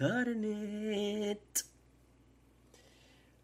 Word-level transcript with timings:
cutting 0.00 0.44
it. 0.44 1.62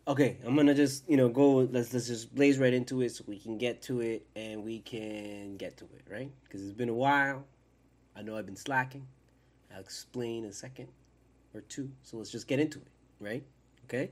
Okay, 0.08 0.38
I'm 0.46 0.56
gonna 0.56 0.74
just 0.74 1.08
you 1.08 1.16
know 1.16 1.28
go. 1.28 1.68
Let's 1.70 1.92
let's 1.92 2.06
just 2.06 2.34
blaze 2.34 2.58
right 2.58 2.72
into 2.72 3.02
it 3.02 3.10
so 3.10 3.24
we 3.26 3.38
can 3.38 3.58
get 3.58 3.82
to 3.82 4.00
it 4.00 4.26
and 4.34 4.64
we 4.64 4.80
can 4.80 5.56
get 5.56 5.76
to 5.78 5.84
it 5.84 6.04
right 6.10 6.30
because 6.44 6.62
it's 6.62 6.72
been 6.72 6.88
a 6.88 6.94
while. 6.94 7.44
I 8.16 8.22
know 8.22 8.36
I've 8.36 8.46
been 8.46 8.56
slacking. 8.56 9.06
I'll 9.74 9.80
explain 9.80 10.44
in 10.44 10.50
a 10.50 10.52
second 10.52 10.88
or 11.52 11.60
two. 11.62 11.90
So 12.02 12.16
let's 12.16 12.30
just 12.30 12.48
get 12.48 12.60
into 12.60 12.78
it, 12.78 12.88
right? 13.20 13.44
Okay. 13.84 14.10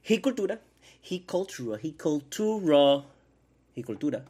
He 0.00 0.18
cultura, 0.18 0.58
he 1.00 1.20
cultura, 1.20 1.78
he 1.78 1.92
cultura, 1.92 3.04
he 3.72 3.82
cultura. 3.84 4.22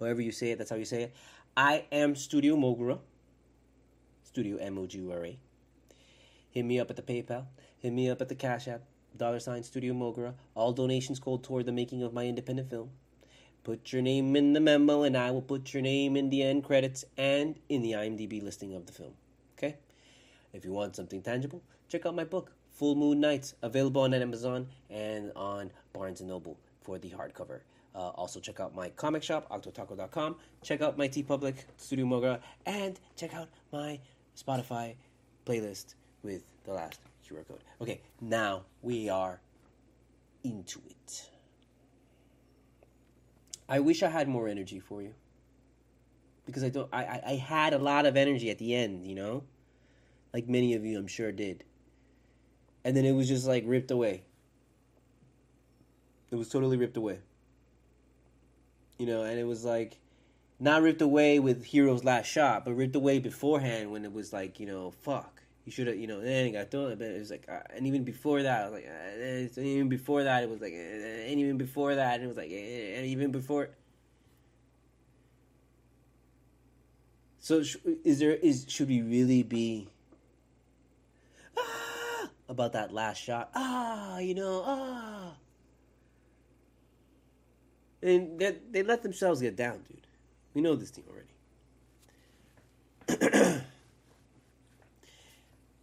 However 0.00 0.22
you 0.22 0.32
say 0.32 0.52
it, 0.52 0.58
that's 0.58 0.70
how 0.70 0.76
you 0.76 0.84
say 0.84 1.02
it. 1.04 1.14
I 1.56 1.84
am 1.92 2.16
Studio 2.16 2.56
Mogura. 2.56 2.98
Studio 4.24 4.56
M 4.56 4.78
O 4.78 4.86
G 4.86 4.98
U 4.98 5.12
R 5.12 5.24
A. 5.26 5.38
Hit 6.50 6.64
me 6.64 6.80
up 6.80 6.90
at 6.90 6.96
the 6.96 7.02
PayPal. 7.02 7.46
Hit 7.78 7.92
me 7.92 8.10
up 8.10 8.20
at 8.20 8.28
the 8.28 8.34
Cash 8.34 8.66
App. 8.68 8.82
Dollar 9.16 9.40
sign 9.40 9.62
Studio 9.62 9.94
Mogura. 9.94 10.34
All 10.54 10.72
donations 10.72 11.18
go 11.18 11.36
toward 11.36 11.66
the 11.66 11.72
making 11.72 12.02
of 12.02 12.12
my 12.12 12.26
independent 12.26 12.70
film. 12.70 12.90
Put 13.62 13.92
your 13.92 14.02
name 14.02 14.34
in 14.36 14.52
the 14.52 14.60
memo, 14.60 15.02
and 15.02 15.16
I 15.16 15.30
will 15.30 15.42
put 15.42 15.74
your 15.74 15.82
name 15.82 16.16
in 16.16 16.30
the 16.30 16.42
end 16.42 16.64
credits 16.64 17.04
and 17.16 17.58
in 17.68 17.82
the 17.82 17.92
IMDb 17.92 18.42
listing 18.42 18.74
of 18.74 18.86
the 18.86 18.92
film. 18.92 19.12
Okay? 19.58 19.76
If 20.52 20.64
you 20.64 20.72
want 20.72 20.96
something 20.96 21.22
tangible, 21.22 21.62
check 21.88 22.06
out 22.06 22.14
my 22.14 22.24
book, 22.24 22.52
Full 22.70 22.94
Moon 22.94 23.20
Nights, 23.20 23.54
available 23.62 24.02
on 24.02 24.14
Amazon 24.14 24.66
and 24.88 25.30
on 25.36 25.70
Barnes 25.92 26.20
& 26.20 26.22
Noble 26.22 26.58
for 26.80 26.98
the 26.98 27.10
hardcover. 27.10 27.60
Uh, 27.94 28.10
also, 28.10 28.40
check 28.40 28.60
out 28.60 28.74
my 28.74 28.88
comic 28.90 29.22
shop, 29.22 29.48
octotaku.com. 29.50 30.36
Check 30.62 30.80
out 30.80 30.96
my 30.96 31.08
TeePublic, 31.08 31.56
Studio 31.76 32.06
Mogura, 32.06 32.40
and 32.64 32.98
check 33.16 33.34
out 33.34 33.48
my 33.72 33.98
Spotify 34.36 34.94
playlist 35.44 35.94
with 36.22 36.42
the 36.64 36.72
last 36.72 37.00
QR 37.28 37.46
code. 37.46 37.60
Okay, 37.80 38.00
now 38.20 38.62
we 38.82 39.08
are 39.08 39.40
into 40.44 40.80
it. 40.88 41.30
I 43.68 43.78
wish 43.80 44.02
I 44.02 44.08
had 44.08 44.28
more 44.28 44.48
energy 44.48 44.80
for 44.80 45.00
you. 45.00 45.14
Because 46.46 46.64
I 46.64 46.68
don't 46.70 46.88
I, 46.92 47.20
I, 47.24 47.34
had 47.34 47.72
a 47.72 47.78
lot 47.78 48.06
of 48.06 48.16
energy 48.16 48.50
at 48.50 48.58
the 48.58 48.74
end, 48.74 49.06
you 49.06 49.14
know? 49.14 49.44
Like 50.34 50.48
many 50.48 50.74
of 50.74 50.84
you 50.84 50.98
I'm 50.98 51.06
sure 51.06 51.30
did. 51.30 51.62
And 52.84 52.96
then 52.96 53.04
it 53.04 53.12
was 53.12 53.28
just 53.28 53.46
like 53.46 53.62
ripped 53.66 53.92
away. 53.92 54.24
It 56.32 56.36
was 56.36 56.48
totally 56.48 56.76
ripped 56.76 56.96
away. 56.96 57.18
You 58.98 59.06
know, 59.06 59.22
and 59.22 59.38
it 59.38 59.44
was 59.46 59.64
like 59.64 59.98
not 60.58 60.82
ripped 60.82 61.02
away 61.02 61.38
with 61.38 61.66
Herro's 61.66 62.04
Last 62.04 62.26
Shot, 62.26 62.64
but 62.64 62.74
ripped 62.74 62.96
away 62.96 63.20
beforehand 63.20 63.92
when 63.92 64.04
it 64.04 64.12
was 64.12 64.32
like, 64.32 64.58
you 64.58 64.66
know, 64.66 64.90
fuck. 64.90 65.39
You 65.64 65.72
should 65.72 65.86
have, 65.88 65.96
you 65.96 66.06
know, 66.06 66.20
then 66.20 66.46
it 66.46 66.50
got 66.52 66.70
thrown. 66.70 66.96
But 66.96 67.08
it 67.08 67.18
was 67.18 67.30
like, 67.30 67.46
uh, 67.48 67.60
and 67.74 67.86
even 67.86 68.04
before 68.04 68.42
that, 68.42 68.62
I 68.62 68.64
was 68.64 68.72
like, 68.72 68.86
uh, 68.86 68.88
and 68.88 69.68
even 69.68 69.88
before 69.88 70.24
that, 70.24 70.42
it 70.42 70.50
was 70.50 70.60
like, 70.60 70.72
uh, 70.72 70.76
and 70.76 71.38
even 71.40 71.58
before 71.58 71.94
that, 71.94 72.20
it 72.20 72.26
was 72.26 72.36
like, 72.36 72.50
uh, 72.50 72.54
and 72.54 73.06
even 73.06 73.30
before. 73.30 73.70
So, 77.38 77.62
sh- 77.62 77.76
is 78.04 78.18
there 78.18 78.32
is 78.32 78.66
should 78.68 78.88
we 78.88 79.00
really 79.00 79.42
be 79.42 79.88
ah, 81.56 82.30
about 82.48 82.72
that 82.72 82.92
last 82.92 83.18
shot? 83.18 83.50
Ah, 83.54 84.18
you 84.18 84.34
know, 84.34 84.62
ah. 84.66 85.34
And 88.02 88.38
they, 88.38 88.56
they 88.70 88.82
let 88.82 89.02
themselves 89.02 89.40
get 89.40 89.56
down, 89.56 89.80
dude. 89.88 90.06
We 90.54 90.62
know 90.62 90.74
this 90.74 90.90
team 90.90 91.04
already. 91.08 91.26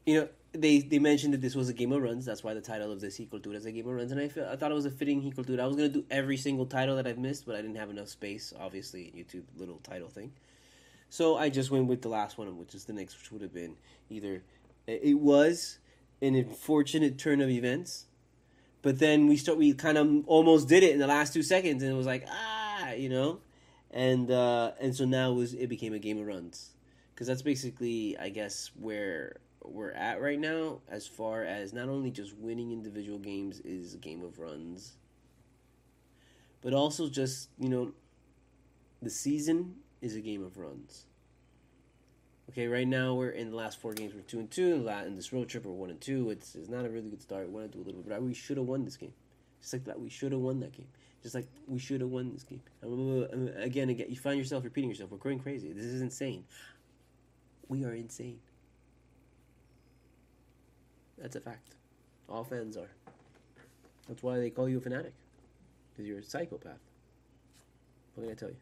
you 0.07 0.21
know, 0.21 0.30
they 0.54 0.80
they 0.80 0.98
mentioned 0.98 1.33
that 1.33 1.42
this 1.42 1.54
was 1.54 1.68
a 1.68 1.74
game 1.74 1.92
of 1.92 2.01
runs. 2.01 2.25
That's 2.25 2.44
why 2.44 2.54
the 2.54 2.62
title 2.62 2.92
of 2.92 3.01
this 3.01 3.19
equal 3.19 3.42
to 3.42 3.51
it 3.51 3.57
as 3.57 3.65
a 3.65 3.71
game 3.71 3.88
of 3.88 3.94
runs. 3.94 4.12
And 4.12 4.21
I 4.21 4.30
feel, 4.30 4.48
I 4.50 4.56
thought 4.56 4.71
it 4.71 4.74
was 4.74 4.86
a 4.86 4.89
fitting 4.89 5.21
equal 5.21 5.44
to 5.44 5.54
it. 5.54 5.59
I 5.59 5.68
was 5.68 5.75
gonna 5.75 5.89
do 5.89 6.06
every 6.09 6.38
single 6.38 6.65
title 6.65 6.95
that 6.95 7.06
I've 7.06 7.18
missed, 7.18 7.45
but 7.45 7.56
I 7.56 7.62
didn't 7.62 7.75
have 7.75 7.89
enough 7.89 8.07
space. 8.07 8.54
Obviously, 8.57 9.13
YouTube 9.15 9.44
little 9.57 9.80
title 9.80 10.07
thing. 10.07 10.31
So 11.09 11.38
I 11.38 11.50
just 11.50 11.71
went 11.71 11.88
with 11.88 12.01
the 12.01 12.09
last 12.09 12.38
one, 12.38 12.57
which 12.57 12.74
is 12.74 12.86
the 12.86 12.94
next, 12.94 13.18
which 13.19 13.31
would 13.31 13.42
have 13.42 13.54
been 13.54 13.75
either 14.09 14.42
it 14.88 15.19
was 15.19 15.80
an 16.21 16.36
unfortunate 16.36 17.18
turn 17.18 17.42
of 17.42 17.50
events, 17.50 18.06
but 18.81 19.00
then 19.00 19.27
we 19.27 19.36
start 19.36 19.57
we 19.57 19.74
kind 19.74 19.98
of 19.98 20.25
almost 20.27 20.69
did 20.69 20.83
it 20.83 20.94
in 20.94 21.00
the 21.00 21.07
last 21.07 21.33
two 21.33 21.44
seconds, 21.44 21.83
and 21.83 21.92
it 21.92 21.95
was 21.95 22.06
like 22.06 22.25
ah, 22.30 22.92
you 22.92 23.09
know, 23.09 23.39
and 23.92 24.31
uh, 24.31 24.71
and 24.80 24.95
so 24.95 25.04
now 25.04 25.31
it 25.31 25.36
was 25.36 25.54
it 25.54 25.68
became 25.68 25.94
a 25.94 26.00
game 26.00 26.18
of 26.18 26.25
runs 26.25 26.71
because 27.13 27.27
that's 27.27 27.42
basically 27.42 28.18
I 28.18 28.30
guess 28.30 28.71
where 28.80 29.38
we're 29.63 29.92
at 29.92 30.21
right 30.21 30.39
now 30.39 30.80
as 30.89 31.07
far 31.07 31.44
as 31.44 31.74
not 31.74 31.89
only 31.89 32.12
just 32.12 32.36
winning 32.38 32.71
individual 32.71 33.19
games 33.19 33.59
is 33.62 33.94
a 33.94 33.98
game 33.98 34.24
of 34.24 34.39
runs, 34.39 34.94
but 36.62 36.74
also 36.74 37.09
just 37.09 37.50
you 37.59 37.69
know 37.69 37.92
the 39.01 39.09
season 39.09 39.75
is 40.01 40.15
a 40.15 40.21
game 40.21 40.44
of 40.44 40.57
runs. 40.57 41.06
Okay, 42.50 42.68
right 42.68 42.88
now 42.88 43.13
we're 43.13 43.31
in 43.31 43.51
the 43.51 43.57
last 43.57 43.80
four 43.80 43.94
games. 43.94 44.13
We're 44.13 44.21
two 44.21 44.39
and 44.39 44.50
two. 44.50 44.88
In 45.06 45.15
this 45.15 45.33
road 45.33 45.50
trip, 45.50 45.65
we're 45.65 45.74
one 45.74 45.89
and 45.89 46.00
two. 46.00 46.30
It's, 46.30 46.56
it's 46.56 46.69
not 46.69 46.86
a 46.86 46.89
really 46.89 47.09
good 47.09 47.21
start. 47.21 47.48
We 47.48 47.54
want 47.54 47.69
to 47.69 47.77
do 47.77 47.83
a 47.83 47.86
little 47.86 48.01
bit, 48.01 48.09
but 48.09 48.21
we 48.21 48.33
should 48.33 48.56
have 48.56 48.65
won 48.65 48.86
this 48.86 48.95
game. 48.95 49.13
Just 49.59 49.74
like 49.74 49.83
that, 49.86 50.00
we 50.00 50.09
should 50.09 50.31
have 50.31 50.39
won 50.39 50.62
that 50.62 50.71
game. 50.71 50.88
Just 51.21 51.36
like 51.36 51.48
we 51.68 51.77
should 51.77 52.00
have 52.00 52.09
won 52.09 52.31
this 52.31 52.44
game. 52.44 52.62
Again, 53.62 53.89
again, 53.89 54.07
you 54.09 54.15
find 54.15 54.38
yourself 54.38 54.63
repeating 54.63 54.89
yourself. 54.89 55.12
We're 55.12 55.18
going 55.18 55.39
crazy. 55.39 55.74
This 55.74 55.86
is 55.86 56.01
insane. 56.01 56.45
We 57.68 57.83
are 57.83 57.94
insane. 57.94 58.39
That's 61.18 61.36
a 61.36 61.42
fact. 61.42 61.75
All 62.30 62.44
fans 62.44 62.78
are. 62.78 62.90
That's 64.08 64.22
why 64.22 64.38
they 64.38 64.50
call 64.50 64.69
you 64.69 64.78
a 64.78 64.81
fanatic. 64.81 65.14
Because 65.92 66.08
you're 66.08 66.19
a 66.19 66.24
psychopath. 66.24 66.80
What 68.14 68.24
can 68.24 68.31
I 68.31 68.36
tell 68.36 68.50
you? 68.50 68.56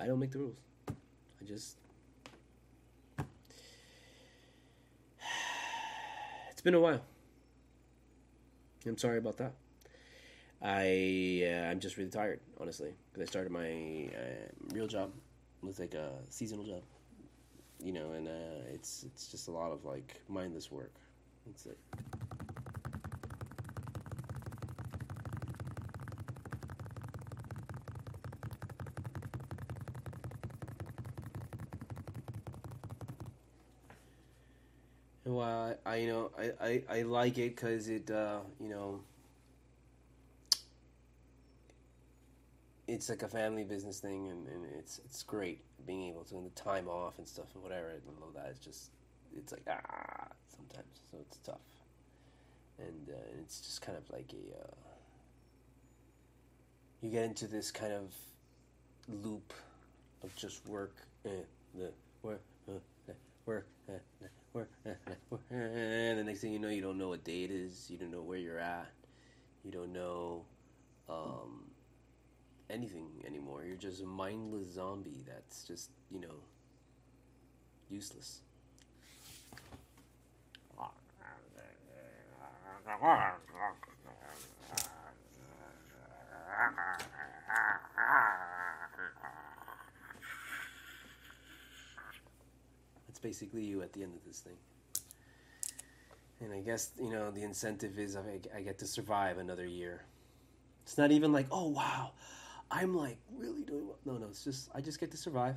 I 0.00 0.06
don't 0.06 0.18
make 0.18 0.30
the 0.30 0.38
rules. 0.38 0.56
I 0.88 1.44
just. 1.46 1.76
It's 6.50 6.62
been 6.62 6.74
a 6.74 6.80
while. 6.80 7.02
I'm 8.86 8.98
sorry 8.98 9.18
about 9.18 9.36
that. 9.36 9.52
I 10.60 11.44
uh, 11.46 11.70
I'm 11.70 11.78
just 11.78 11.96
really 11.96 12.10
tired, 12.10 12.40
honestly, 12.60 12.92
because 13.12 13.28
I 13.28 13.30
started 13.30 13.52
my 13.52 14.10
uh, 14.12 14.74
real 14.74 14.88
job 14.88 15.12
with 15.62 15.78
like 15.78 15.94
a 15.94 16.10
seasonal 16.30 16.64
job, 16.64 16.82
you 17.80 17.92
know, 17.92 18.12
and 18.12 18.26
uh, 18.26 18.72
it's 18.72 19.04
it's 19.04 19.28
just 19.28 19.46
a 19.46 19.52
lot 19.52 19.70
of 19.70 19.84
like 19.84 20.20
mindless 20.28 20.72
work. 20.72 20.94
That's 21.48 21.66
it. 21.66 21.78
Well, 35.24 35.76
I, 35.84 35.96
you 35.96 36.08
know 36.08 36.30
I, 36.38 36.52
I, 36.60 36.98
I 36.98 37.02
like 37.02 37.38
it 37.38 37.56
because 37.56 37.88
it 37.88 38.10
uh, 38.10 38.40
you 38.60 38.68
know 38.68 39.00
it's 42.86 43.08
like 43.08 43.22
a 43.22 43.28
family 43.28 43.64
business 43.64 44.00
thing 44.00 44.28
and, 44.28 44.48
and 44.48 44.64
it's 44.78 44.98
it's 45.04 45.22
great 45.22 45.60
being 45.86 46.08
able 46.08 46.24
to 46.24 46.36
and 46.36 46.46
the 46.46 46.50
time 46.50 46.88
off 46.88 47.18
and 47.18 47.28
stuff 47.28 47.46
and 47.54 47.62
whatever 47.62 47.90
and 47.90 48.02
all 48.22 48.30
that 48.34 48.50
is 48.50 48.58
just 48.58 48.90
it's 49.36 49.52
like 49.52 49.62
ah 49.68 50.17
sometimes 50.54 51.00
so 51.10 51.18
it's 51.20 51.38
tough. 51.38 51.56
And 52.78 53.08
uh, 53.10 53.40
it's 53.42 53.60
just 53.60 53.82
kind 53.82 53.98
of 53.98 54.08
like 54.10 54.32
a 54.32 54.60
uh, 54.60 54.70
you 57.02 57.10
get 57.10 57.24
into 57.24 57.46
this 57.46 57.70
kind 57.70 57.92
of 57.92 58.12
loop 59.08 59.52
of 60.22 60.34
just 60.36 60.66
work 60.68 60.94
eh, 61.24 61.30
the 61.74 61.90
work 62.22 62.42
uh, 62.68 62.72
work 63.46 63.66
eh, 63.88 63.92
work 64.52 64.70
eh, 64.86 64.90
work 65.30 65.42
and 65.50 66.18
the 66.18 66.24
next 66.24 66.40
thing 66.40 66.52
you 66.52 66.58
know 66.58 66.68
you 66.68 66.82
don't 66.82 66.98
know 66.98 67.08
what 67.08 67.24
day 67.24 67.44
it 67.44 67.50
is 67.50 67.86
you 67.88 67.96
don't 67.96 68.10
know 68.10 68.20
where 68.20 68.38
you're 68.38 68.58
at 68.58 68.90
you 69.64 69.70
don't 69.70 69.92
know 69.92 70.44
um, 71.08 71.64
anything 72.70 73.08
anymore. 73.26 73.64
You're 73.64 73.76
just 73.76 74.02
a 74.02 74.06
mindless 74.06 74.72
zombie 74.72 75.24
that's 75.26 75.64
just 75.64 75.90
you 76.10 76.20
know 76.20 76.42
useless 77.90 78.40
That's 93.06 93.18
basically 93.20 93.64
you 93.64 93.82
at 93.82 93.92
the 93.92 94.02
end 94.02 94.14
of 94.14 94.24
this 94.24 94.40
thing. 94.40 94.56
And 96.40 96.52
I 96.52 96.60
guess, 96.60 96.92
you 97.00 97.10
know, 97.10 97.30
the 97.30 97.42
incentive 97.42 97.98
is 97.98 98.16
I, 98.16 98.60
get 98.60 98.78
to 98.78 98.86
survive 98.86 99.38
another 99.38 99.66
year. 99.66 100.04
It's 100.84 100.96
not 100.96 101.10
even 101.10 101.32
like, 101.32 101.46
oh, 101.50 101.68
wow, 101.68 102.12
I'm 102.70 102.96
like 102.96 103.18
really 103.36 103.62
doing 103.62 103.86
well. 103.86 103.98
No, 104.06 104.16
no, 104.18 104.26
it's 104.28 104.44
just, 104.44 104.70
I 104.74 104.80
just 104.80 105.00
get 105.00 105.10
to 105.10 105.16
survive 105.16 105.56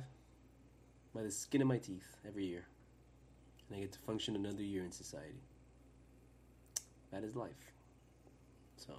by 1.14 1.22
the 1.22 1.30
skin 1.30 1.62
of 1.62 1.68
my 1.68 1.78
teeth 1.78 2.16
every 2.26 2.44
year. 2.44 2.66
And 3.68 3.78
I 3.78 3.80
get 3.80 3.92
to 3.92 3.98
function 4.00 4.34
another 4.34 4.62
year 4.62 4.84
in 4.84 4.90
society. 4.90 5.40
That 7.12 7.24
is 7.24 7.36
life. 7.36 7.50
So, 8.76 8.94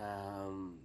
um, 0.00 0.78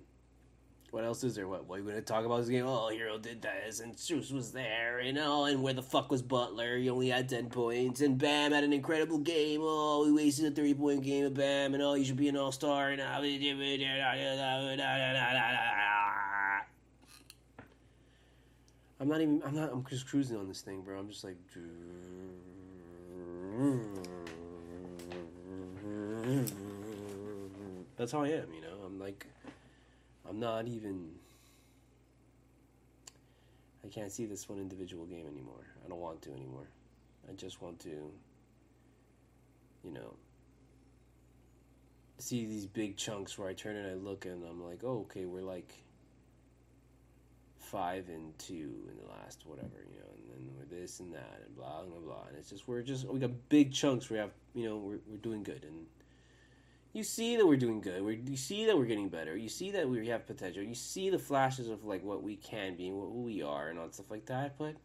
what 0.91 1.05
else 1.05 1.23
is 1.23 1.35
there? 1.35 1.47
What, 1.47 1.65
what 1.65 1.75
are 1.75 1.77
you 1.79 1.85
going 1.85 1.95
to 1.95 2.01
talk 2.01 2.25
about 2.25 2.39
this 2.39 2.49
game? 2.49 2.67
Oh, 2.67 2.91
Herro 2.93 3.19
did 3.19 3.41
this, 3.41 3.79
and 3.79 3.97
Zeus 3.97 4.29
was 4.29 4.51
there, 4.51 4.99
and 4.99 5.17
oh, 5.17 5.45
and 5.45 5.63
where 5.63 5.73
the 5.73 5.81
fuck 5.81 6.11
was 6.11 6.21
Butler? 6.21 6.77
He 6.77 6.89
only 6.89 7.07
had 7.07 7.29
10 7.29 7.49
points, 7.49 8.01
and 8.01 8.17
Bam 8.17 8.51
had 8.51 8.65
an 8.65 8.73
incredible 8.73 9.19
game. 9.19 9.61
Oh, 9.63 10.03
we 10.05 10.11
wasted 10.11 10.51
a 10.51 10.55
three 10.55 10.73
point 10.73 11.03
game 11.03 11.25
of 11.25 11.33
Bam, 11.33 11.73
and 11.73 11.81
oh, 11.81 11.93
you 11.93 12.03
should 12.03 12.17
be 12.17 12.27
an 12.27 12.35
all 12.35 12.51
star. 12.51 12.89
And 12.89 13.01
I'm 13.01 13.21
not 19.07 19.21
even, 19.21 19.41
I'm 19.45 19.55
not, 19.55 19.71
I'm 19.71 19.85
just 19.85 20.07
cruising 20.07 20.37
on 20.37 20.49
this 20.49 20.61
thing, 20.61 20.81
bro. 20.81 20.99
I'm 20.99 21.07
just 21.07 21.23
like. 21.23 21.37
Mm. 26.31 26.51
That's 27.97 28.11
how 28.11 28.23
I 28.23 28.29
am, 28.29 28.53
you 28.53 28.61
know? 28.61 28.85
I'm 28.85 28.99
like. 28.99 29.27
I'm 30.31 30.39
not 30.39 30.67
even. 30.67 31.09
I 33.83 33.87
can't 33.89 34.11
see 34.11 34.25
this 34.25 34.47
one 34.47 34.59
individual 34.59 35.05
game 35.05 35.27
anymore. 35.27 35.65
I 35.83 35.89
don't 35.89 35.99
want 35.99 36.21
to 36.21 36.31
anymore. 36.31 36.67
I 37.29 37.33
just 37.33 37.61
want 37.61 37.79
to, 37.81 38.11
you 39.83 39.91
know, 39.91 40.13
see 42.19 42.45
these 42.45 42.65
big 42.65 42.95
chunks 42.95 43.37
where 43.37 43.49
I 43.49 43.53
turn 43.53 43.75
and 43.75 43.87
I 43.87 43.95
look 43.95 44.25
and 44.25 44.43
I'm 44.45 44.63
like, 44.63 44.83
oh, 44.83 44.99
okay, 45.09 45.25
we're 45.25 45.41
like 45.41 45.73
five 47.57 48.07
and 48.07 48.37
two 48.37 48.87
in 48.89 48.97
the 49.03 49.11
last 49.11 49.45
whatever, 49.45 49.85
you 49.91 49.99
know, 49.99 50.05
and 50.15 50.29
then 50.29 50.49
we're 50.55 50.79
this 50.79 51.01
and 51.01 51.13
that 51.13 51.41
and 51.45 51.55
blah 51.57 51.83
blah 51.83 51.99
blah. 51.99 52.27
And 52.29 52.37
it's 52.37 52.51
just 52.51 52.67
we're 52.67 52.83
just 52.83 53.05
we 53.05 53.19
got 53.19 53.31
big 53.49 53.73
chunks. 53.73 54.09
We 54.09 54.17
have 54.17 54.31
you 54.53 54.69
know 54.69 54.77
we're 54.77 54.99
we're 55.07 55.17
doing 55.17 55.43
good 55.43 55.63
and 55.63 55.85
you 56.93 57.03
see 57.03 57.37
that 57.37 57.47
we're 57.47 57.57
doing 57.57 57.79
good. 57.79 58.03
we 58.03 58.21
you 58.27 58.37
see 58.37 58.65
that 58.65 58.77
we're 58.77 58.85
getting 58.85 59.09
better. 59.09 59.37
You 59.37 59.49
see 59.49 59.71
that 59.71 59.87
we 59.87 60.07
have 60.07 60.27
potential. 60.27 60.61
You 60.61 60.75
see 60.75 61.09
the 61.09 61.19
flashes 61.19 61.69
of 61.69 61.85
like 61.85 62.03
what 62.03 62.21
we 62.21 62.35
can 62.35 62.75
be 62.75 62.89
and 62.89 62.97
what 62.97 63.11
we 63.11 63.41
are 63.41 63.69
and 63.69 63.79
all 63.79 63.89
stuff 63.91 64.11
like 64.11 64.25
that. 64.25 64.57
But 64.57 64.75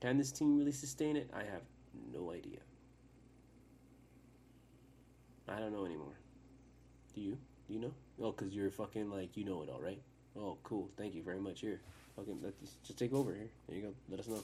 can 0.00 0.18
this 0.18 0.30
team 0.30 0.56
really 0.56 0.72
sustain 0.72 1.16
it? 1.16 1.30
I 1.34 1.40
have 1.40 1.62
no 2.12 2.30
idea. 2.30 2.58
I 5.48 5.58
don't 5.58 5.72
know 5.72 5.84
anymore. 5.84 6.18
Do 7.14 7.20
you? 7.20 7.38
Do 7.66 7.74
you 7.74 7.80
know? 7.80 7.92
Oh, 8.22 8.32
cause 8.32 8.52
you're 8.52 8.70
fucking 8.70 9.10
like 9.10 9.36
you 9.36 9.44
know 9.44 9.62
it 9.62 9.68
all, 9.68 9.80
right? 9.80 10.00
Oh, 10.38 10.58
cool. 10.62 10.90
Thank 10.96 11.14
you 11.14 11.22
very 11.22 11.40
much. 11.40 11.60
Here, 11.60 11.80
fucking 12.14 12.38
let 12.42 12.54
just 12.84 12.98
take 12.98 13.12
over 13.12 13.34
here. 13.34 13.48
There 13.68 13.76
you 13.76 13.82
go. 13.82 13.94
Let 14.08 14.20
us 14.20 14.28
know. 14.28 14.42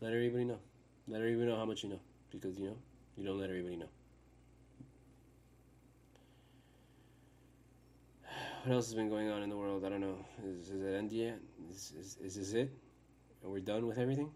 Let 0.00 0.12
everybody 0.12 0.44
know. 0.44 0.58
Let 1.08 1.20
everybody 1.20 1.48
know 1.48 1.56
how 1.56 1.64
much 1.64 1.84
you 1.84 1.90
know, 1.90 2.00
because 2.30 2.58
you 2.58 2.66
know 2.66 2.76
you 3.16 3.24
don't 3.24 3.38
let 3.38 3.48
everybody 3.48 3.76
know. 3.76 3.88
What 8.66 8.74
else 8.74 8.86
has 8.86 8.94
been 8.94 9.08
going 9.08 9.30
on 9.30 9.44
in 9.44 9.48
the 9.48 9.56
world? 9.56 9.84
I 9.84 9.90
don't 9.90 10.00
know. 10.00 10.16
Is, 10.44 10.70
is 10.70 10.82
it 10.82 10.92
end 10.92 11.12
yet? 11.12 11.38
Is, 11.70 11.92
is, 12.00 12.16
is 12.20 12.34
this 12.34 12.52
it? 12.52 12.68
Are 13.44 13.50
we 13.50 13.60
done 13.60 13.86
with 13.86 13.96
everything? 13.96 14.28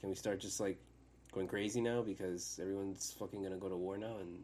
Can 0.00 0.08
we 0.08 0.16
start 0.16 0.40
just 0.40 0.58
like 0.58 0.78
going 1.32 1.46
crazy 1.46 1.80
now 1.80 2.02
because 2.02 2.58
everyone's 2.60 3.14
fucking 3.16 3.40
gonna 3.40 3.58
go 3.58 3.68
to 3.68 3.76
war 3.76 3.96
now 3.96 4.16
and 4.20 4.40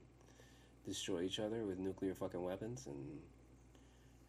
destroy 0.86 1.22
each 1.22 1.40
other 1.40 1.64
with 1.64 1.80
nuclear 1.80 2.14
fucking 2.14 2.40
weapons 2.40 2.86
and 2.86 3.18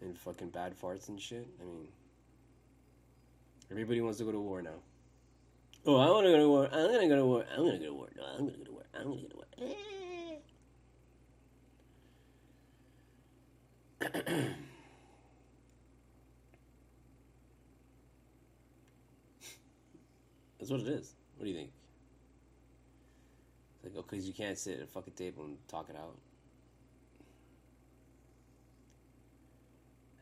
and 0.02 0.18
fucking 0.18 0.50
bad 0.50 0.74
farts 0.76 1.08
and 1.10 1.22
shit? 1.22 1.48
I 1.62 1.66
mean, 1.66 1.88
everybody 3.70 4.02
wants 4.02 4.18
to 4.18 4.24
go 4.24 4.32
to 4.32 4.40
war 4.40 4.64
now. 4.64 4.82
Oh, 5.86 5.98
I 5.98 6.10
want 6.10 6.26
to 6.26 6.32
go 6.32 6.38
to 6.38 6.50
war. 6.50 6.68
I'm 6.72 6.92
gonna 6.92 7.08
go 7.08 7.16
to 7.16 7.26
war. 7.28 7.46
I'm 7.56 7.64
gonna 7.64 7.78
go 7.78 7.86
to 7.86 7.94
war. 7.94 8.10
No, 8.18 8.24
I'm 8.26 8.40
gonna 8.40 8.58
go 8.58 8.64
to 8.64 8.72
war. 8.72 8.86
I'm 8.96 9.04
gonna 9.04 9.22
go 9.22 9.28
to 9.28 9.38
war. 14.40 14.56
That's 20.60 20.72
what 20.72 20.82
it 20.82 20.88
is. 20.88 21.16
What 21.38 21.46
do 21.46 21.52
you 21.52 21.56
think? 21.56 21.72
It's 23.76 23.86
like, 23.86 23.94
oh, 23.98 24.06
because 24.08 24.28
you 24.28 24.34
can't 24.34 24.58
sit 24.58 24.78
at 24.78 24.84
a 24.84 24.88
fucking 24.88 25.14
table 25.14 25.46
and 25.46 25.58
talk 25.70 25.90
it 25.90 25.96
out. 25.96 26.18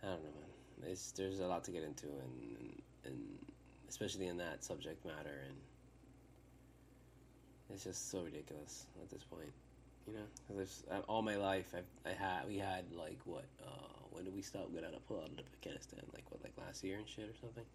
I 0.04 0.08
don't 0.08 0.24
know, 0.24 0.30
man. 0.30 0.92
It's, 0.92 1.12
there's 1.12 1.40
a 1.40 1.48
lot 1.48 1.64
to 1.64 1.72
get 1.72 1.84
into, 1.84 2.06
and, 2.06 2.58
and, 2.60 2.82
and 3.06 3.38
especially 3.90 4.28
in 4.28 4.38
that 4.38 4.64
subject 4.64 5.04
matter, 5.04 5.42
and 5.48 5.58
it's 7.74 7.84
just 7.84 8.12
so 8.12 8.22
ridiculous 8.22 8.86
at 9.02 9.10
this 9.10 9.24
point, 9.24 9.52
you 10.06 10.14
know. 10.14 10.20
Because 10.48 10.84
all 11.10 11.24
my 11.24 11.36
life, 11.36 11.74
I've, 11.76 11.90
I 12.06 12.14
had 12.16 12.48
we 12.48 12.58
had 12.58 12.86
like 12.94 13.18
what? 13.26 13.46
Uh, 13.60 14.06
when 14.12 14.24
did 14.24 14.36
we 14.36 14.44
stop 14.44 14.72
getting 14.72 14.94
a 14.94 15.00
pull 15.08 15.18
out 15.18 15.30
of 15.30 15.40
Afghanistan? 15.56 16.02
Like 16.14 16.30
what? 16.30 16.44
Like 16.44 16.54
last 16.64 16.84
year 16.84 16.98
and 16.98 17.10
shit 17.10 17.26
or 17.26 17.36
something 17.42 17.66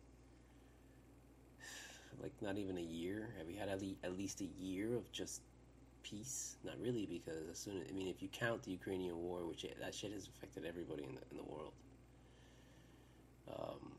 like 2.22 2.32
not 2.40 2.56
even 2.56 2.78
a 2.78 2.82
year? 2.82 3.28
Have 3.38 3.46
we 3.46 3.54
had 3.54 3.68
at 3.68 4.16
least 4.16 4.40
a 4.40 4.48
year 4.60 4.94
of 4.94 5.10
just 5.12 5.42
peace? 6.02 6.56
Not 6.64 6.74
really, 6.80 7.06
because 7.06 7.48
as 7.50 7.58
soon 7.58 7.78
as, 7.78 7.88
I 7.90 7.92
mean, 7.92 8.08
if 8.08 8.22
you 8.22 8.28
count 8.28 8.62
the 8.62 8.70
Ukrainian 8.70 9.16
war, 9.18 9.46
which 9.46 9.64
it, 9.64 9.76
that 9.80 9.94
shit 9.94 10.12
has 10.12 10.28
affected 10.28 10.64
everybody 10.64 11.04
in 11.04 11.14
the 11.14 11.22
in 11.30 11.36
the 11.36 11.42
world. 11.42 11.72
Um, 13.52 13.92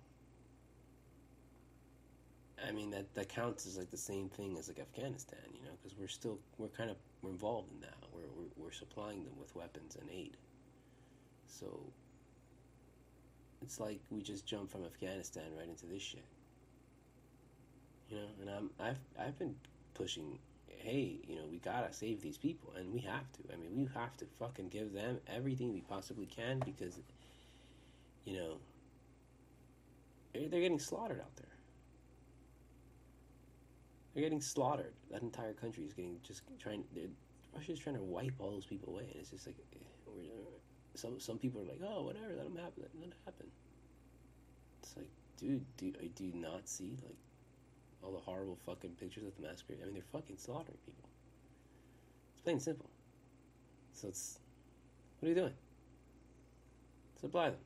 I 2.65 2.71
mean 2.71 2.91
that 2.91 3.13
that 3.13 3.27
counts 3.29 3.65
as 3.65 3.77
like 3.77 3.91
the 3.91 3.97
same 3.97 4.29
thing 4.29 4.57
as 4.57 4.69
like 4.69 4.79
Afghanistan, 4.79 5.39
you 5.53 5.61
know, 5.65 5.71
because 5.81 5.97
we're 5.97 6.07
still 6.07 6.39
we're 6.57 6.69
kind 6.69 6.89
of 6.89 6.97
we're 7.21 7.31
involved 7.31 7.71
in 7.73 7.81
that. 7.81 7.95
We're, 8.13 8.21
we're 8.35 8.65
we're 8.65 8.71
supplying 8.71 9.23
them 9.25 9.33
with 9.37 9.53
weapons 9.55 9.97
and 9.99 10.09
aid. 10.09 10.37
So 11.47 11.79
it's 13.61 13.79
like 13.79 13.99
we 14.09 14.21
just 14.21 14.45
jumped 14.45 14.71
from 14.71 14.85
Afghanistan 14.85 15.43
right 15.57 15.67
into 15.67 15.85
this 15.85 16.01
shit. 16.01 16.25
You 18.13 18.19
know, 18.19 18.27
and 18.41 18.49
I'm 18.49 18.69
I've 18.79 18.99
I've 19.19 19.39
been 19.39 19.55
pushing. 19.95 20.37
Hey, 20.67 21.19
you 21.27 21.35
know, 21.35 21.43
we 21.49 21.57
gotta 21.57 21.91
save 21.93 22.21
these 22.21 22.37
people, 22.37 22.73
and 22.77 22.93
we 22.93 22.99
have 22.99 23.31
to. 23.33 23.53
I 23.53 23.55
mean, 23.55 23.71
we 23.75 23.87
have 23.95 24.15
to 24.17 24.25
fucking 24.37 24.69
give 24.69 24.93
them 24.93 25.17
everything 25.33 25.73
we 25.73 25.81
possibly 25.81 26.25
can 26.25 26.59
because, 26.59 26.99
you 28.25 28.35
know, 28.37 28.57
they're, 30.33 30.49
they're 30.49 30.59
getting 30.59 30.79
slaughtered 30.79 31.21
out 31.21 31.35
there. 31.37 31.47
They're 34.13 34.23
getting 34.23 34.41
slaughtered. 34.41 34.93
That 35.09 35.21
entire 35.21 35.53
country 35.53 35.85
is 35.85 35.93
getting 35.93 36.17
just 36.21 36.41
trying. 36.59 36.83
Russia's 37.55 37.79
trying 37.79 37.95
to 37.95 38.03
wipe 38.03 38.33
all 38.39 38.51
those 38.51 38.65
people 38.65 38.93
away, 38.93 39.03
and 39.03 39.15
it's 39.21 39.29
just 39.29 39.47
like, 39.47 39.55
eh, 39.73 39.79
some 40.95 41.19
some 41.19 41.37
people 41.39 41.61
are 41.61 41.65
like, 41.65 41.81
oh, 41.83 42.03
whatever, 42.03 42.33
let 42.35 42.43
them 42.43 42.57
happen, 42.57 42.83
let 42.99 43.07
it 43.07 43.13
happen. 43.25 43.47
It's 44.83 44.97
like, 44.97 45.09
dude, 45.37 45.65
do 45.77 45.93
I 46.01 46.07
do 46.15 46.31
not 46.35 46.67
see 46.67 46.97
like 47.03 47.15
all 48.03 48.11
the 48.11 48.19
horrible 48.19 48.57
fucking 48.65 48.91
pictures 48.99 49.23
of 49.25 49.35
the 49.35 49.47
massacre. 49.47 49.73
I 49.81 49.85
mean, 49.85 49.93
they're 49.93 50.03
fucking 50.11 50.37
slaughtering 50.37 50.77
people. 50.85 51.09
It's 52.33 52.41
plain 52.41 52.55
and 52.55 52.61
simple. 52.61 52.89
So 53.93 54.07
it's, 54.07 54.39
what 55.19 55.27
are 55.27 55.29
you 55.29 55.35
doing? 55.35 55.53
Supply 57.19 57.51
them. 57.51 57.59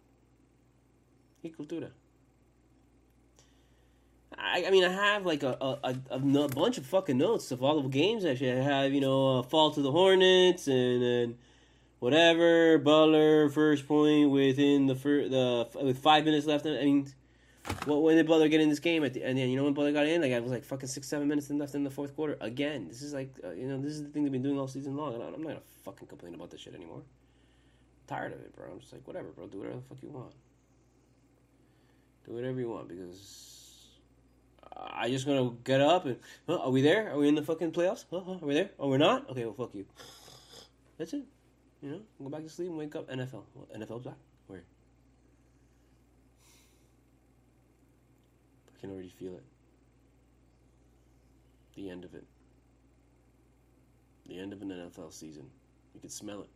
Y 1.44 1.52
cultura. 1.58 1.90
I, 4.38 4.66
I 4.68 4.70
mean, 4.70 4.84
I 4.84 4.92
have 4.92 5.26
like 5.26 5.42
a, 5.42 5.58
a, 5.60 5.80
a, 5.84 5.96
a, 6.12 6.20
bunch 6.20 6.78
of 6.78 6.86
fucking 6.86 7.18
notes 7.18 7.52
of 7.52 7.64
all 7.64 7.82
the 7.82 7.90
games 7.90 8.24
actually. 8.24 8.52
I 8.52 8.62
have, 8.62 8.94
you 8.94 9.02
know, 9.02 9.40
uh, 9.40 9.44
Fall 9.44 9.72
to 9.72 9.82
the 9.82 9.92
Hornets 9.92 10.68
and 10.68 11.02
then 11.02 11.38
whatever, 12.00 12.78
Butler, 12.78 13.50
first 13.50 13.88
point 13.88 14.30
within 14.30 14.86
the, 14.86 14.96
fir- 14.96 15.28
the 15.28 15.68
with 15.82 15.98
five 15.98 16.26
minutes 16.26 16.46
left. 16.46 16.68
I 16.68 16.84
mean, 16.84 17.12
well, 17.86 18.02
when 18.02 18.18
did 18.18 18.28
Butler 18.28 18.48
get 18.48 18.62
in 18.62 18.70
this 18.70 18.80
game? 18.80 19.04
At 19.04 19.14
the, 19.14 19.22
then 19.22 19.38
you 19.38 19.56
know 19.56 19.64
when 19.64 19.74
Butler 19.74 19.92
got 19.92 20.06
in, 20.06 20.22
like 20.22 20.34
I 20.34 20.40
was 20.40 20.52
like 20.52 20.64
fucking 20.64 20.88
six, 20.88 21.08
seven 21.08 21.28
minutes 21.28 21.50
left 21.50 21.76
in 21.76 21.84
the 21.84 21.90
fourth 21.90 22.16
quarter. 22.16 22.38
Again, 22.42 22.88
this 22.88 23.02
is 23.02 23.14
like 23.14 23.34
uh, 23.44 23.52
you 23.52 23.68
know 23.68 23.80
this 23.80 23.94
is 23.94 24.04
the 24.04 24.10
thing 24.10 24.24
they've 24.24 24.32
been 24.32 24.44
doing 24.44 24.60
all 24.60 24.68
season 24.68 24.96
long. 24.96 25.14
And 25.14 25.24
I'm 25.24 25.42
not 25.42 25.48
gonna 25.48 25.62
fucking 25.84 26.08
complain 26.08 26.36
about 26.36 26.52
this 26.52 26.62
shit 26.62 26.76
anymore. 26.76 26.98
I'm 26.98 28.08
tired 28.08 28.34
of 28.34 28.40
it, 28.40 28.56
bro. 28.56 28.66
I'm 28.72 28.80
just 28.80 28.94
like 28.94 29.08
whatever, 29.08 29.30
bro. 29.30 29.48
Do 29.48 29.60
whatever 29.60 29.78
the 29.78 29.84
fuck 29.84 30.02
you 30.02 30.10
want. 30.10 30.34
Do 32.26 32.34
whatever 32.34 32.60
you 32.60 32.70
want 32.70 32.90
because 32.90 33.48
I 34.76 35.10
just 35.10 35.26
gonna 35.26 35.52
get 35.64 35.82
up 35.82 36.06
and 36.06 36.18
huh, 36.48 36.58
are 36.58 36.70
we 36.72 36.82
there? 36.82 37.12
Are 37.12 37.18
we 37.18 37.28
in 37.28 37.36
the 37.36 37.44
fucking 37.44 37.72
playoffs? 37.72 38.06
Huh, 38.12 38.22
huh, 38.26 38.34
are 38.42 38.48
we 38.48 38.54
there? 38.54 38.70
Oh, 38.80 38.90
we're 38.90 38.98
not. 38.98 39.30
Okay, 39.30 39.46
well 39.46 39.54
fuck 39.54 39.74
you. 39.74 39.86
That's 40.98 41.14
it. 41.14 41.24
You 41.82 41.92
know, 41.92 42.02
go 42.22 42.30
back 42.30 42.44
to 42.44 42.50
sleep 42.50 42.70
and 42.70 42.78
wake 42.78 42.96
up. 42.96 43.10
NFL. 43.10 43.44
Well, 43.54 43.68
NFL's 43.76 44.04
back. 44.04 44.18
Where? 44.48 44.64
I 48.78 48.82
can 48.82 48.92
already 48.92 49.10
feel 49.10 49.36
it. 49.36 49.44
The 51.76 51.90
end 51.90 52.04
of 52.06 52.14
it. 52.14 52.26
The 54.28 54.38
end 54.38 54.54
of 54.54 54.62
an 54.62 54.70
NFL 54.70 55.14
season. 55.14 55.46
You 55.94 56.02
can 56.02 56.10
smell 56.10 56.42
it. 56.42 56.50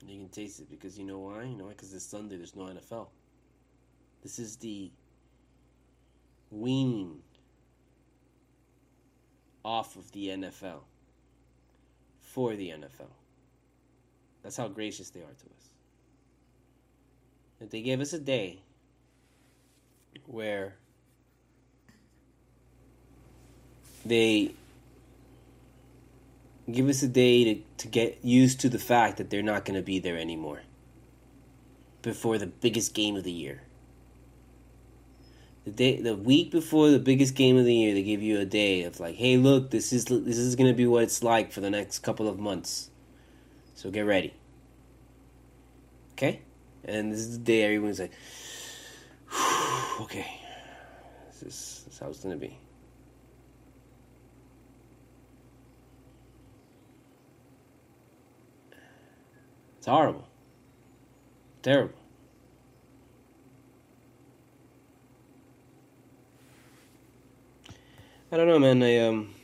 And 0.00 0.10
you 0.10 0.20
can 0.20 0.28
taste 0.28 0.60
it 0.60 0.70
because 0.70 0.98
you 0.98 1.04
know 1.04 1.18
why? 1.18 1.42
You 1.42 1.56
know 1.56 1.64
why? 1.64 1.70
Because 1.70 1.92
this 1.92 2.04
Sunday 2.04 2.36
there's 2.36 2.54
no 2.54 2.64
NFL. 2.64 3.08
This 4.22 4.38
is 4.38 4.56
the 4.56 4.90
weaning 6.50 7.18
off 9.64 9.96
of 9.96 10.10
the 10.12 10.28
NFL 10.28 10.80
for 12.20 12.54
the 12.54 12.70
NFL. 12.70 13.10
That's 14.42 14.56
how 14.56 14.68
gracious 14.68 15.10
they 15.10 15.20
are 15.20 15.24
to 15.24 15.30
us. 15.30 15.70
That 17.58 17.70
they 17.70 17.82
gave 17.82 18.00
us 18.00 18.12
a 18.12 18.20
day 18.20 18.62
where 20.26 20.76
they 24.08 24.54
give 26.70 26.88
us 26.88 27.02
a 27.02 27.08
day 27.08 27.44
to, 27.44 27.62
to 27.78 27.88
get 27.88 28.24
used 28.24 28.60
to 28.60 28.68
the 28.68 28.78
fact 28.78 29.16
that 29.16 29.30
they're 29.30 29.42
not 29.42 29.64
going 29.64 29.78
to 29.78 29.82
be 29.82 29.98
there 29.98 30.18
anymore 30.18 30.62
before 32.02 32.38
the 32.38 32.46
biggest 32.46 32.94
game 32.94 33.16
of 33.16 33.24
the 33.24 33.32
year. 33.32 33.62
The 35.64 35.70
day, 35.70 36.00
the 36.00 36.16
week 36.16 36.50
before 36.50 36.90
the 36.90 36.98
biggest 36.98 37.34
game 37.34 37.58
of 37.58 37.64
the 37.64 37.74
year, 37.74 37.92
they 37.94 38.02
give 38.02 38.22
you 38.22 38.38
a 38.38 38.46
day 38.46 38.84
of 38.84 39.00
like, 39.00 39.16
hey, 39.16 39.36
look, 39.36 39.70
this 39.70 39.92
is 39.92 40.06
this 40.06 40.38
is 40.38 40.56
going 40.56 40.70
to 40.70 40.76
be 40.76 40.86
what 40.86 41.02
it's 41.02 41.22
like 41.22 41.52
for 41.52 41.60
the 41.60 41.68
next 41.68 41.98
couple 41.98 42.26
of 42.26 42.38
months. 42.38 42.90
So 43.74 43.90
get 43.90 44.06
ready. 44.06 44.32
Okay, 46.12 46.40
and 46.84 47.12
this 47.12 47.20
is 47.20 47.38
the 47.38 47.44
day 47.44 47.64
everyone's 47.64 48.00
like, 48.00 48.12
okay, 50.00 50.26
this 51.28 51.42
is, 51.42 51.82
this 51.84 51.94
is 51.94 51.98
how 52.00 52.08
it's 52.08 52.20
going 52.20 52.34
to 52.34 52.40
be. 52.40 52.58
It's 59.77 59.77
horrible. 59.88 60.28
Terrible. 61.62 61.94
I 68.30 68.36
don't 68.36 68.46
know, 68.46 68.58
man. 68.58 68.82
I 68.82 68.98
um 68.98 69.34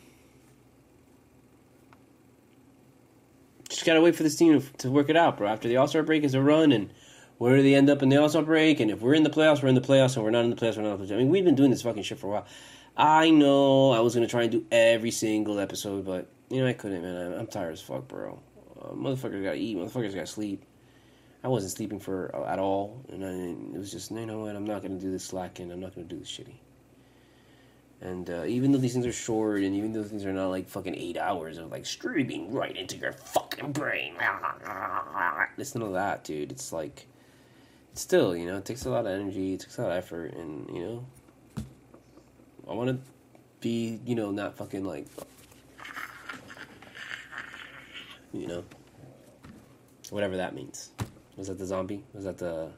just 3.69 3.85
gotta 3.85 4.01
wait 4.01 4.15
for 4.15 4.23
this 4.23 4.37
team 4.37 4.63
to, 4.79 4.91
work 4.91 5.09
it 5.09 5.17
out, 5.17 5.39
bro. 5.39 5.49
After 5.49 5.69
the 5.69 5.77
All 5.77 5.89
Star 5.89 6.03
break 6.03 6.23
is 6.23 6.35
a 6.35 6.41
run, 6.41 6.71
and 6.71 6.91
where 7.39 7.57
do 7.57 7.63
they 7.63 7.75
end 7.75 7.91
up 7.91 8.03
in 8.03 8.09
the 8.09 8.17
All 8.17 8.29
Star 8.29 8.43
break? 8.43 8.81
And 8.81 8.91
if 8.91 9.01
we're 9.01 9.15
in 9.15 9.23
the 9.23 9.31
playoffs, 9.31 9.63
we're 9.63 9.69
in 9.69 9.75
the 9.75 9.81
playoffs, 9.81 10.17
and 10.17 10.25
we're 10.25 10.31
not 10.31 10.45
in 10.45 10.51
the 10.51 10.57
playoffs, 10.57 10.77
we're 10.77 10.83
not 10.83 10.95
in 10.95 11.01
the 11.01 11.07
playoffs. 11.07 11.13
I 11.13 11.19
mean, 11.19 11.31
we've 11.31 11.45
been 11.45 11.55
doing 11.55 11.71
this 11.71 11.83
fucking 11.83 12.03
shit 12.03 12.19
for 12.19 12.27
a 12.29 12.31
while. 12.31 12.47
I 12.97 13.31
know 13.31 13.91
I 13.91 14.01
was 14.01 14.15
gonna 14.15 14.29
try 14.29 14.43
and 14.43 14.53
do 14.53 14.65
every 14.71 15.11
single 15.11 15.59
episode, 15.59 16.05
but 16.05 16.31
you 16.51 16.61
know 16.61 16.67
I 16.67 16.75
couldn't, 16.75 17.03
man. 17.03 17.33
I'm 17.33 17.47
tired 17.47 17.73
as 17.73 17.81
fuck, 17.81 18.07
bro. 18.07 18.39
Motherfuckers 18.93 19.43
gotta 19.43 19.57
eat. 19.57 19.77
Motherfuckers 19.77 20.15
gotta 20.15 20.27
sleep. 20.27 20.65
I 21.43 21.49
wasn't 21.49 21.73
sleeping 21.73 22.01
for 22.01 22.35
uh, 22.35 22.51
at 22.51 22.59
all, 22.59 23.05
and 23.11 23.25
I, 23.25 23.75
it 23.75 23.79
was 23.79 23.91
just 23.91 24.11
you 24.11 24.27
know 24.27 24.41
what? 24.41 24.57
I'm 24.57 24.65
not 24.65 24.83
gonna 24.83 24.99
do 24.99 25.11
this 25.11 25.25
slacking. 25.25 25.71
I'm 25.71 25.81
not 25.81 25.95
gonna 25.95 26.07
do 26.07 26.19
this 26.19 26.29
shitty. 26.29 26.55
And 28.01 28.29
uh, 28.29 28.45
even 28.45 28.73
though 28.73 28.79
these 28.79 28.93
things 28.93 29.07
are 29.07 29.13
short, 29.13 29.63
and 29.63 29.75
even 29.75 29.93
though 29.93 30.05
things 30.05 30.25
are 30.27 30.33
not 30.33 30.49
like 30.49 30.69
fucking 30.69 30.95
eight 30.95 31.17
hours 31.17 31.59
of 31.59 31.71
like 31.71 31.87
streaming 31.87 32.53
right 32.53 32.77
into 32.77 32.97
your 32.97 33.13
fucking 33.13 33.73
brain, 33.73 34.15
listen 35.57 35.81
to 35.81 35.89
that, 35.89 36.23
dude. 36.25 36.53
It's 36.53 36.73
like, 36.73 37.07
still, 37.95 38.37
you 38.37 38.47
know, 38.47 38.59
it 38.59 38.65
takes 38.65 38.85
a 38.85 38.91
lot 38.91 39.07
of 39.07 39.13
energy, 39.13 39.55
it 39.55 39.61
takes 39.61 39.79
a 39.79 39.83
lot 39.83 39.93
of 39.93 39.97
effort, 39.97 40.35
and 40.35 40.69
you 40.75 40.83
know, 40.83 41.07
I 42.69 42.75
want 42.75 42.91
to 42.91 42.99
be, 43.61 44.01
you 44.05 44.15
know, 44.15 44.31
not 44.31 44.57
fucking 44.57 44.85
like, 44.85 45.07
you 48.35 48.49
know, 48.49 48.65
whatever 50.11 50.37
that 50.37 50.55
means. 50.55 50.91
Was 51.37 51.49
that 51.49 51.59
the 51.59 51.67
zombie? 51.67 52.03
Was 52.13 52.25
that 52.25 52.39
the? 52.39 52.71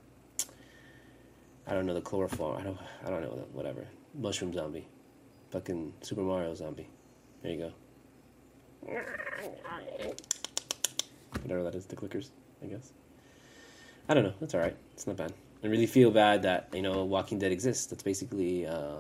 I 1.67 1.75
don't 1.75 1.87
know 1.87 1.95
the 1.95 2.01
chloroform. 2.01 2.61
I 2.61 2.63
don't. 2.63 2.79
I 3.05 3.11
don't 3.11 3.23
know. 3.23 3.45
Whatever. 3.53 3.87
Mushroom 4.15 4.53
zombie. 4.53 4.87
Fucking 5.51 5.93
Super 6.03 6.23
Mario 6.23 6.55
zombie. 6.55 6.89
There 7.43 7.53
you 7.53 7.59
go. 7.59 7.73
Whatever 11.43 11.63
that 11.65 11.75
is, 11.75 11.87
the 11.87 11.97
clickers, 11.97 12.31
I 12.63 12.67
guess. 12.67 12.93
I 14.09 14.15
don't 14.15 14.25
know. 14.25 14.35
That's 14.41 14.55
all 14.55 14.61
right. 14.61 14.77
It's 14.93 15.07
not 15.07 15.17
bad. 15.17 15.33
I 15.65 15.69
really 15.69 15.87
feel 15.87 16.11
bad 16.11 16.43
that 16.43 16.69
you 16.73 16.83
know 16.83 17.05
Walking 17.05 17.39
Dead 17.39 17.53
exists. 17.53 17.87
That's 17.87 18.03
basically 18.03 18.67
uh, 18.67 18.99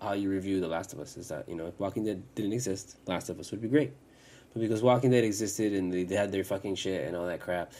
how 0.00 0.12
you 0.12 0.30
review 0.30 0.60
The 0.60 0.68
Last 0.68 0.92
of 0.92 1.00
Us. 1.00 1.16
Is 1.16 1.28
that 1.28 1.48
you 1.48 1.54
know 1.54 1.66
if 1.66 1.78
Walking 1.78 2.04
Dead 2.04 2.22
didn't 2.34 2.52
exist, 2.52 2.98
Last 3.06 3.30
of 3.30 3.38
Us 3.40 3.50
would 3.50 3.62
be 3.62 3.68
great. 3.68 3.92
Because 4.58 4.82
Walking 4.82 5.10
Dead 5.10 5.24
existed 5.24 5.72
and 5.72 5.92
they, 5.92 6.14
had 6.14 6.30
their 6.30 6.44
fucking 6.44 6.74
shit 6.74 7.06
and 7.06 7.16
all 7.16 7.26
that 7.26 7.40
crap, 7.40 7.72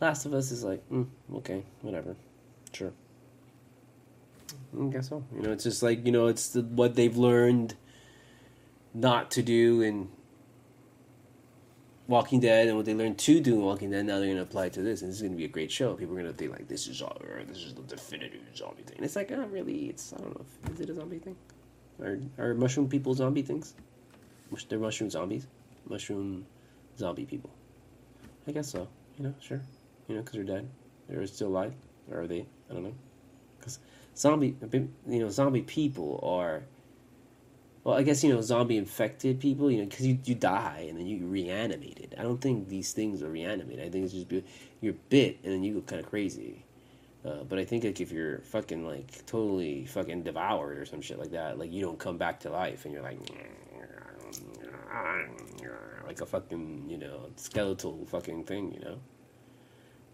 Last 0.00 0.24
of 0.26 0.34
Us 0.34 0.52
is 0.52 0.62
like, 0.62 0.88
mm, 0.90 1.06
okay, 1.36 1.64
whatever, 1.80 2.14
sure. 2.72 2.92
I 4.80 4.84
guess 4.86 5.08
so. 5.08 5.24
You 5.34 5.42
know, 5.42 5.52
it's 5.52 5.64
just 5.64 5.82
like 5.82 6.06
you 6.06 6.12
know, 6.12 6.28
it's 6.28 6.50
the, 6.50 6.62
what 6.62 6.94
they've 6.94 7.16
learned 7.16 7.74
not 8.94 9.30
to 9.32 9.42
do 9.42 9.82
in 9.82 10.08
Walking 12.08 12.40
Dead, 12.40 12.68
and 12.68 12.76
what 12.76 12.86
they 12.86 12.94
learned 12.94 13.18
to 13.18 13.40
do 13.40 13.54
in 13.54 13.62
Walking 13.62 13.90
Dead. 13.90 14.04
Now 14.06 14.18
they're 14.18 14.26
going 14.26 14.36
to 14.36 14.42
apply 14.42 14.66
it 14.66 14.72
to 14.74 14.82
this, 14.82 15.02
and 15.02 15.10
this 15.10 15.16
is 15.16 15.22
going 15.22 15.32
to 15.32 15.38
be 15.38 15.44
a 15.44 15.48
great 15.48 15.70
show. 15.70 15.94
People 15.94 16.14
are 16.16 16.22
going 16.22 16.32
to 16.32 16.36
think 16.36 16.52
like, 16.52 16.68
this 16.68 16.86
is 16.86 17.02
all, 17.02 17.16
this 17.46 17.58
is 17.58 17.74
the 17.74 17.82
definitive 17.82 18.40
zombie 18.56 18.82
thing. 18.82 18.96
And 18.96 19.04
it's 19.04 19.16
like, 19.16 19.30
not 19.30 19.50
really. 19.50 19.86
It's 19.86 20.12
I 20.12 20.18
don't 20.18 20.34
know. 20.34 20.72
Is 20.72 20.80
it 20.80 20.90
a 20.90 20.94
zombie 20.94 21.18
thing? 21.18 21.36
Are 22.00 22.18
are 22.38 22.54
mushroom 22.54 22.88
people 22.88 23.14
zombie 23.14 23.42
things? 23.42 23.74
They're 24.68 24.78
mushroom 24.78 25.10
zombies. 25.10 25.46
Mushroom 25.88 26.46
zombie 26.98 27.26
people. 27.26 27.50
I 28.46 28.52
guess 28.52 28.70
so. 28.70 28.88
You 29.18 29.24
know, 29.24 29.34
sure. 29.40 29.60
You 30.08 30.16
know, 30.16 30.22
because 30.22 30.34
they're 30.34 30.44
dead. 30.44 30.68
They're 31.08 31.26
still 31.26 31.48
alive, 31.48 31.74
or 32.10 32.22
are 32.22 32.26
they? 32.26 32.46
I 32.70 32.74
don't 32.74 32.84
know. 32.84 32.94
Because 33.58 33.78
zombie, 34.16 34.56
you 34.72 35.20
know, 35.20 35.28
zombie 35.28 35.62
people 35.62 36.20
are. 36.22 36.62
Well, 37.84 37.96
I 37.96 38.02
guess 38.02 38.22
you 38.22 38.32
know, 38.32 38.40
zombie 38.40 38.76
infected 38.76 39.40
people. 39.40 39.70
You 39.70 39.78
know, 39.78 39.84
because 39.86 40.06
you 40.06 40.18
you 40.24 40.34
die 40.34 40.86
and 40.88 40.98
then 40.98 41.06
you 41.06 41.26
reanimate 41.26 41.98
it. 41.98 42.14
I 42.18 42.22
don't 42.22 42.40
think 42.40 42.68
these 42.68 42.92
things 42.92 43.22
are 43.22 43.28
reanimated. 43.28 43.84
I 43.84 43.90
think 43.90 44.04
it's 44.04 44.14
just 44.14 44.44
you're 44.80 44.94
bit 45.08 45.38
and 45.44 45.52
then 45.52 45.62
you 45.62 45.74
go 45.74 45.80
kind 45.80 46.00
of 46.00 46.08
crazy. 46.08 46.64
Uh, 47.24 47.44
but 47.48 47.58
I 47.58 47.64
think 47.64 47.84
like 47.84 48.00
if 48.00 48.10
you're 48.10 48.38
fucking 48.40 48.84
like 48.84 49.24
totally 49.26 49.86
fucking 49.86 50.24
devoured 50.24 50.78
or 50.78 50.84
some 50.84 51.00
shit 51.00 51.18
like 51.18 51.30
that, 51.32 51.58
like 51.58 51.72
you 51.72 51.80
don't 51.80 51.98
come 51.98 52.18
back 52.18 52.40
to 52.40 52.50
life 52.50 52.84
and 52.84 52.92
you're 52.92 53.02
like 53.02 53.18
like 56.12 56.20
a 56.20 56.26
fucking 56.26 56.84
you 56.88 56.98
know 56.98 57.30
skeletal 57.36 58.04
fucking 58.06 58.44
thing, 58.44 58.72
you 58.72 58.80
know. 58.80 58.98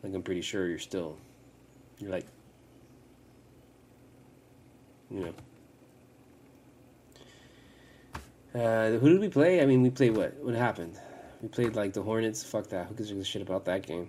Like 0.03 0.15
I'm 0.15 0.23
pretty 0.23 0.43
sure 0.43 0.69
you're 0.69 0.79
still 0.79 1.19
you're 1.99 2.11
like 2.11 2.27
you 5.11 5.21
know. 5.21 5.35
Uh, 8.55 8.99
who 8.99 9.11
did 9.11 9.21
we 9.21 9.29
play? 9.29 9.61
I 9.61 9.67
mean, 9.67 9.83
we 9.83 9.91
played 9.91 10.17
what? 10.17 10.35
What 10.37 10.55
happened? 10.55 10.99
We 11.43 11.49
played 11.49 11.75
like 11.75 11.93
the 11.93 12.03
Hornets. 12.03 12.45
Fuck 12.45 12.69
that. 12.69 12.87
Who 12.87 12.95
gives 12.95 13.11
a 13.11 13.25
shit 13.25 13.43
about 13.43 13.65
that 13.65 13.87
game? 13.87 14.09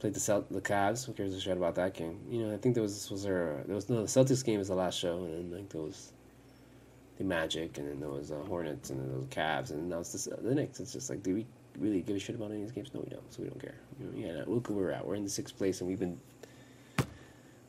Played 0.00 0.14
the 0.14 0.20
Celt- 0.20 0.50
the 0.50 0.60
Cavs. 0.60 1.04
Who 1.04 1.12
cares 1.12 1.34
a 1.34 1.40
shit 1.40 1.56
about 1.56 1.74
that 1.74 1.94
game? 1.94 2.20
You 2.28 2.46
know, 2.46 2.54
I 2.54 2.58
think 2.58 2.74
there 2.74 2.82
was 2.82 3.10
was 3.10 3.22
there 3.22 3.62
there 3.66 3.74
was 3.74 3.90
no 3.90 4.02
the 4.02 4.08
Celtics 4.08 4.42
game 4.44 4.58
was 4.58 4.68
the 4.68 4.74
last 4.74 4.98
show, 4.98 5.24
and 5.24 5.52
then 5.52 5.58
like 5.58 5.68
there 5.68 5.82
was 5.82 6.13
the 7.16 7.24
Magic, 7.24 7.78
and 7.78 7.88
then 7.88 8.00
there 8.00 8.08
was 8.08 8.32
uh, 8.32 8.36
Hornets, 8.48 8.90
and 8.90 9.00
then 9.00 9.08
there 9.08 9.18
was 9.18 9.26
Cavs, 9.26 9.70
and 9.70 9.88
now 9.88 10.00
it's 10.00 10.24
the, 10.24 10.36
the 10.36 10.54
Knicks. 10.54 10.80
It's 10.80 10.92
just 10.92 11.10
like, 11.10 11.22
do 11.22 11.34
we 11.34 11.46
really 11.78 12.00
give 12.00 12.16
a 12.16 12.18
shit 12.18 12.34
about 12.34 12.50
any 12.50 12.62
of 12.62 12.68
these 12.68 12.72
games? 12.72 12.90
No, 12.94 13.00
we 13.00 13.10
don't. 13.10 13.32
So 13.32 13.42
we 13.42 13.48
don't 13.48 13.60
care. 13.60 13.76
You 13.98 14.06
know, 14.06 14.38
yeah, 14.38 14.44
look 14.46 14.68
where 14.68 14.78
we're 14.78 14.90
at. 14.90 15.06
We're 15.06 15.14
in 15.14 15.24
the 15.24 15.30
sixth 15.30 15.56
place, 15.56 15.80
and 15.80 15.88
we've 15.88 16.00
been 16.00 16.18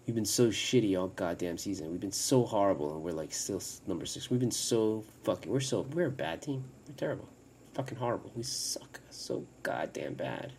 We've 0.06 0.16
been 0.16 0.26
so 0.26 0.50
shitty 0.50 1.00
all 1.00 1.08
goddamn 1.08 1.58
season. 1.58 1.90
We've 1.90 2.00
been 2.00 2.12
so 2.12 2.44
horrible, 2.44 2.94
and 2.94 3.04
we're 3.04 3.12
like 3.12 3.34
still 3.34 3.62
number 3.88 4.06
six. 4.06 4.30
We've 4.30 4.40
been 4.40 4.52
so 4.52 5.04
fucking. 5.24 5.52
We're 5.52 5.60
so. 5.60 5.82
We're 5.94 6.08
a 6.08 6.12
bad 6.12 6.44
team. 6.44 6.64
We're 6.88 6.96
terrible. 6.96 7.28
Fucking 7.74 7.98
horrible. 7.98 8.32
We 8.36 8.44
suck 8.44 9.00
so 9.10 9.46
goddamn 9.64 10.14
bad. 10.14 10.54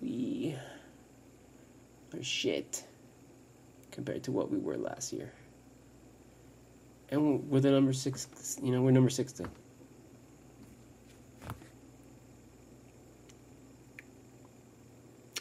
We 0.00 0.56
are 2.14 2.22
shit 2.22 2.84
compared 3.90 4.22
to 4.24 4.32
what 4.32 4.50
we 4.50 4.58
were 4.58 4.76
last 4.76 5.12
year. 5.12 5.32
And 7.14 7.48
we're 7.48 7.60
the 7.60 7.70
number 7.70 7.92
six. 7.92 8.58
You 8.60 8.72
know, 8.72 8.82
we're 8.82 8.90
number 8.90 9.08
six 9.08 9.32
then. 9.32 9.48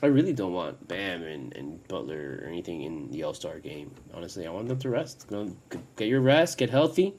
I 0.04 0.06
really 0.08 0.34
don't 0.34 0.54
want 0.54 0.88
Bam 0.88 1.24
and, 1.24 1.56
and 1.56 1.88
Butler 1.88 2.42
or 2.44 2.48
anything 2.48 2.84
in 2.84 3.10
the 3.10 3.24
All 3.24 3.34
Star 3.34 3.58
game. 3.58 3.90
Honestly, 4.14 4.46
I 4.46 4.52
want 4.52 4.68
them 4.68 4.78
to 4.80 4.90
rest. 4.90 5.26
Get 5.96 6.08
your 6.08 6.22
rest, 6.22 6.60
get 6.60 6.70
healthy, 6.70 7.16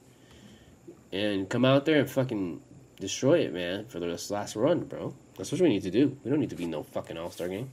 and 1.11 1.49
come 1.49 1.65
out 1.65 1.83
there 1.83 1.99
and 1.99 2.09
fucking 2.09 2.61
destroy 2.99 3.39
it, 3.39 3.53
man, 3.53 3.85
for 3.87 3.99
the 3.99 4.07
last 4.29 4.55
run, 4.55 4.85
bro. 4.85 5.13
That's 5.37 5.51
what 5.51 5.59
we 5.59 5.67
need 5.67 5.83
to 5.83 5.91
do. 5.91 6.15
We 6.23 6.31
don't 6.31 6.39
need 6.39 6.51
to 6.51 6.55
be 6.55 6.65
no 6.65 6.83
fucking 6.83 7.17
All 7.17 7.31
Star 7.31 7.49
game. 7.49 7.69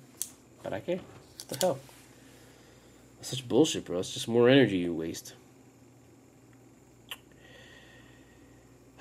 But 0.64 0.72
I 0.72 0.80
care. 0.80 0.96
What 0.96 1.48
the 1.48 1.58
hell? 1.58 1.78
It's 3.20 3.28
such 3.28 3.46
bullshit, 3.46 3.84
bro. 3.84 4.00
It's 4.00 4.12
just 4.12 4.26
more 4.26 4.48
energy 4.48 4.78
you 4.78 4.92
waste. 4.94 5.34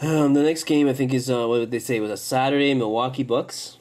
Um, 0.02 0.34
the 0.34 0.42
next 0.44 0.64
game 0.64 0.88
I 0.88 0.94
think 0.94 1.14
is 1.14 1.30
uh, 1.30 1.48
what 1.48 1.60
did 1.60 1.72
they 1.72 1.80
say 1.80 1.98
it 1.98 2.02
was 2.02 2.12
a 2.12 2.18
Saturday 2.18 2.74
Milwaukee 2.74 3.24
Bucks, 3.24 3.78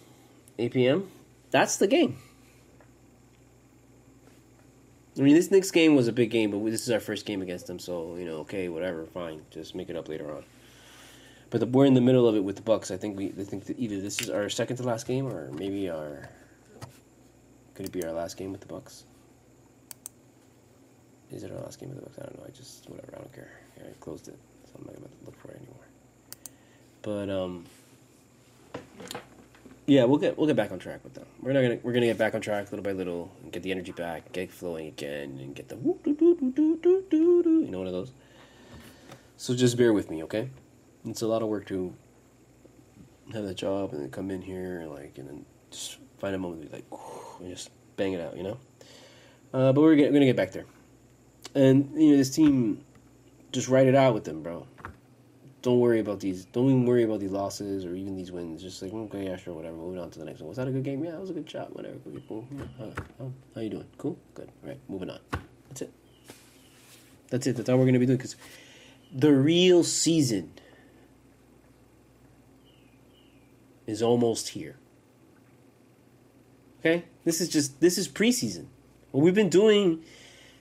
8 0.59 0.73
p.m 0.73 1.11
that's 1.51 1.77
the 1.77 1.87
game. 1.87 2.19
I 5.19 5.23
mean, 5.23 5.35
this 5.35 5.51
next 5.51 5.73
game 5.73 5.97
was 5.97 6.09
a 6.09 6.13
big 6.13 6.31
game, 6.31 6.51
but 6.53 6.65
this 6.71 6.83
is 6.83 6.91
our 6.91 7.01
first 7.01 7.27
game 7.27 7.43
against 7.43 7.67
them, 7.67 7.79
so 7.79 8.17
you 8.17 8.25
know, 8.25 8.39
okay, 8.39 8.69
whatever, 8.69 9.05
fine, 9.07 9.43
just 9.51 9.75
make 9.75 9.91
it 9.91 9.97
up 9.97 10.09
later 10.09 10.35
on. 10.35 10.45
But 11.51 11.61
the, 11.61 11.67
we're 11.67 11.85
in 11.85 11.95
the 11.95 12.01
middle 12.01 12.29
of 12.29 12.37
it 12.37 12.45
with 12.45 12.57
the 12.57 12.63
Bucks. 12.63 12.91
I 12.91 12.97
think 12.97 13.19
we 13.19 13.27
I 13.39 13.45
think 13.45 13.65
either 13.77 14.01
this 14.01 14.21
is 14.21 14.31
our 14.31 14.49
second 14.49 14.77
to 14.77 14.85
last 14.85 15.07
game, 15.07 15.27
or 15.27 15.51
maybe 15.51 15.91
our 15.91 16.31
Could 17.75 17.87
it 17.87 17.93
be 17.93 18.05
our 18.05 18.13
last 18.13 18.37
game 18.37 18.53
with 18.53 18.61
the 18.61 18.69
Bucks? 18.69 19.05
Is 21.33 21.43
it 21.43 21.51
our 21.51 21.59
last 21.59 21.81
game 21.81 21.89
with 21.89 21.99
the 21.99 22.05
Bucks? 22.05 22.19
I 22.19 22.23
don't 22.23 22.39
know. 22.39 22.45
I 22.47 22.51
just 22.51 22.89
whatever. 22.89 23.13
I 23.15 23.19
don't 23.19 23.33
care. 23.33 23.51
I 23.79 23.93
closed 23.99 24.29
it, 24.29 24.39
so 24.65 24.79
I'm 24.79 24.87
not 24.87 24.95
gonna 24.95 25.09
look 25.27 25.37
for 25.41 25.51
it 25.51 25.57
anymore. 25.57 25.90
But 27.03 27.31
um, 27.31 27.65
yeah, 29.87 30.05
we'll 30.05 30.19
get 30.19 30.39
we'll 30.39 30.47
get 30.47 30.57
back 30.57 30.71
on 30.73 30.79
track 30.79 31.03
with 31.03 31.15
them. 31.15 31.27
We're 31.41 31.53
not 31.53 31.63
gonna 31.63 31.79
we're 31.83 31.93
gonna 31.93 32.07
get 32.07 32.19
back 32.19 32.35
on 32.35 32.41
track 32.41 32.71
little 32.71 32.85
by 32.85 32.93
little 32.93 33.33
and 33.43 33.53
get 33.53 33.63
the 33.63 33.73
energy 33.73 33.93
back, 33.93 34.33
get 34.33 34.51
flowing 34.53 34.87
again, 34.87 35.39
and 35.41 35.55
get 35.55 35.69
the. 35.69 35.77
You 35.77 37.69
know 37.71 37.79
one 37.79 37.87
of 37.87 37.93
those. 37.93 38.13
So 39.37 39.55
just 39.55 39.77
bear 39.77 39.93
with 39.93 40.11
me, 40.11 40.23
okay? 40.25 40.51
It's 41.07 41.23
a 41.23 41.27
lot 41.27 41.43
of 41.43 41.49
work 41.49 41.67
to 41.69 41.95
have 43.33 43.45
that 43.45 43.55
job 43.55 43.93
and 43.93 44.03
then 44.03 44.11
come 44.11 44.31
in 44.31 44.43
here 44.43 44.81
and 44.81 44.91
like 44.91 45.17
and 45.17 45.29
then 45.29 45.47
just 45.71 45.99
find 46.19 46.35
a 46.35 46.39
moment 46.39 46.63
to 46.63 46.69
be 46.69 46.77
like 46.77 46.85
and 47.41 47.49
just 47.49 47.71
bang 47.97 48.13
it 48.13 48.21
out, 48.21 48.37
you 48.37 48.43
know. 48.43 48.59
Uh, 49.53 49.73
but 49.73 49.81
we're, 49.81 49.97
get, 49.97 50.09
we're 50.09 50.15
gonna 50.15 50.27
get 50.27 50.37
back 50.37 50.53
there, 50.53 50.67
and 51.55 51.91
you 52.01 52.13
know 52.13 52.17
this 52.17 52.31
team, 52.31 52.85
just 53.51 53.69
write 53.69 53.87
it 53.89 53.97
out 53.97 54.15
with 54.15 54.25
them, 54.25 54.43
bro. 54.43 54.67
Don't 55.63 55.79
worry 55.79 56.01
about 56.01 56.21
these. 56.21 56.47
Don't 56.47 56.67
even 56.67 56.87
worry 56.87 57.03
about 57.03 57.21
these 57.21 57.33
losses 57.33 57.85
or 57.85 57.95
even 57.95 58.17
these 58.17 58.33
wins. 58.33 58.63
Just 58.63 58.81
like 58.81 58.95
okay, 58.95 59.27
yeah, 59.27 59.37
sure, 59.37 59.55
whatever. 59.55 59.77
Moving 59.77 60.01
on 60.01 60.11
to 60.11 60.19
the 60.19 60.25
next 60.25 60.41
one. 60.41 60.49
Was 60.49 60.57
that 60.57 60.69
a 60.69 60.71
good 60.71 60.85
game? 60.85 61.05
Yeah, 61.05 61.15
it 61.15 61.21
was 61.21 61.31
a 61.31 61.35
good 61.35 61.51
shot. 61.51 61.75
Whatever. 61.75 61.97
Cool. 62.29 62.47
Yeah, 62.51 62.65
how, 62.79 62.93
how, 63.19 63.33
how 63.55 63.61
you 63.61 63.71
doing? 63.71 63.87
Cool. 63.99 64.19
Good. 64.35 64.51
All 64.63 64.71
right. 64.71 64.81
Moving 64.89 65.11
on. 65.11 65.21
That's 65.69 65.83
it. 65.83 65.93
That's 67.29 67.47
it. 67.47 67.57
That's 67.57 67.69
all 67.69 67.79
we're 67.79 67.87
gonna 67.87 67.99
be 67.99 68.07
doing 68.07 68.17
because 68.17 68.37
the 69.13 69.33
real 69.33 69.85
season 69.85 70.53
is 73.87 74.03
almost 74.03 74.51
here. 74.51 74.77
Okay? 76.81 77.05
This 77.25 77.41
is 77.41 77.49
just 77.49 77.81
this 77.81 77.99
is 77.99 78.09
preseason. 78.09 78.67
What 79.11 79.23
we've 79.23 79.35
been 79.35 79.51
doing 79.51 80.03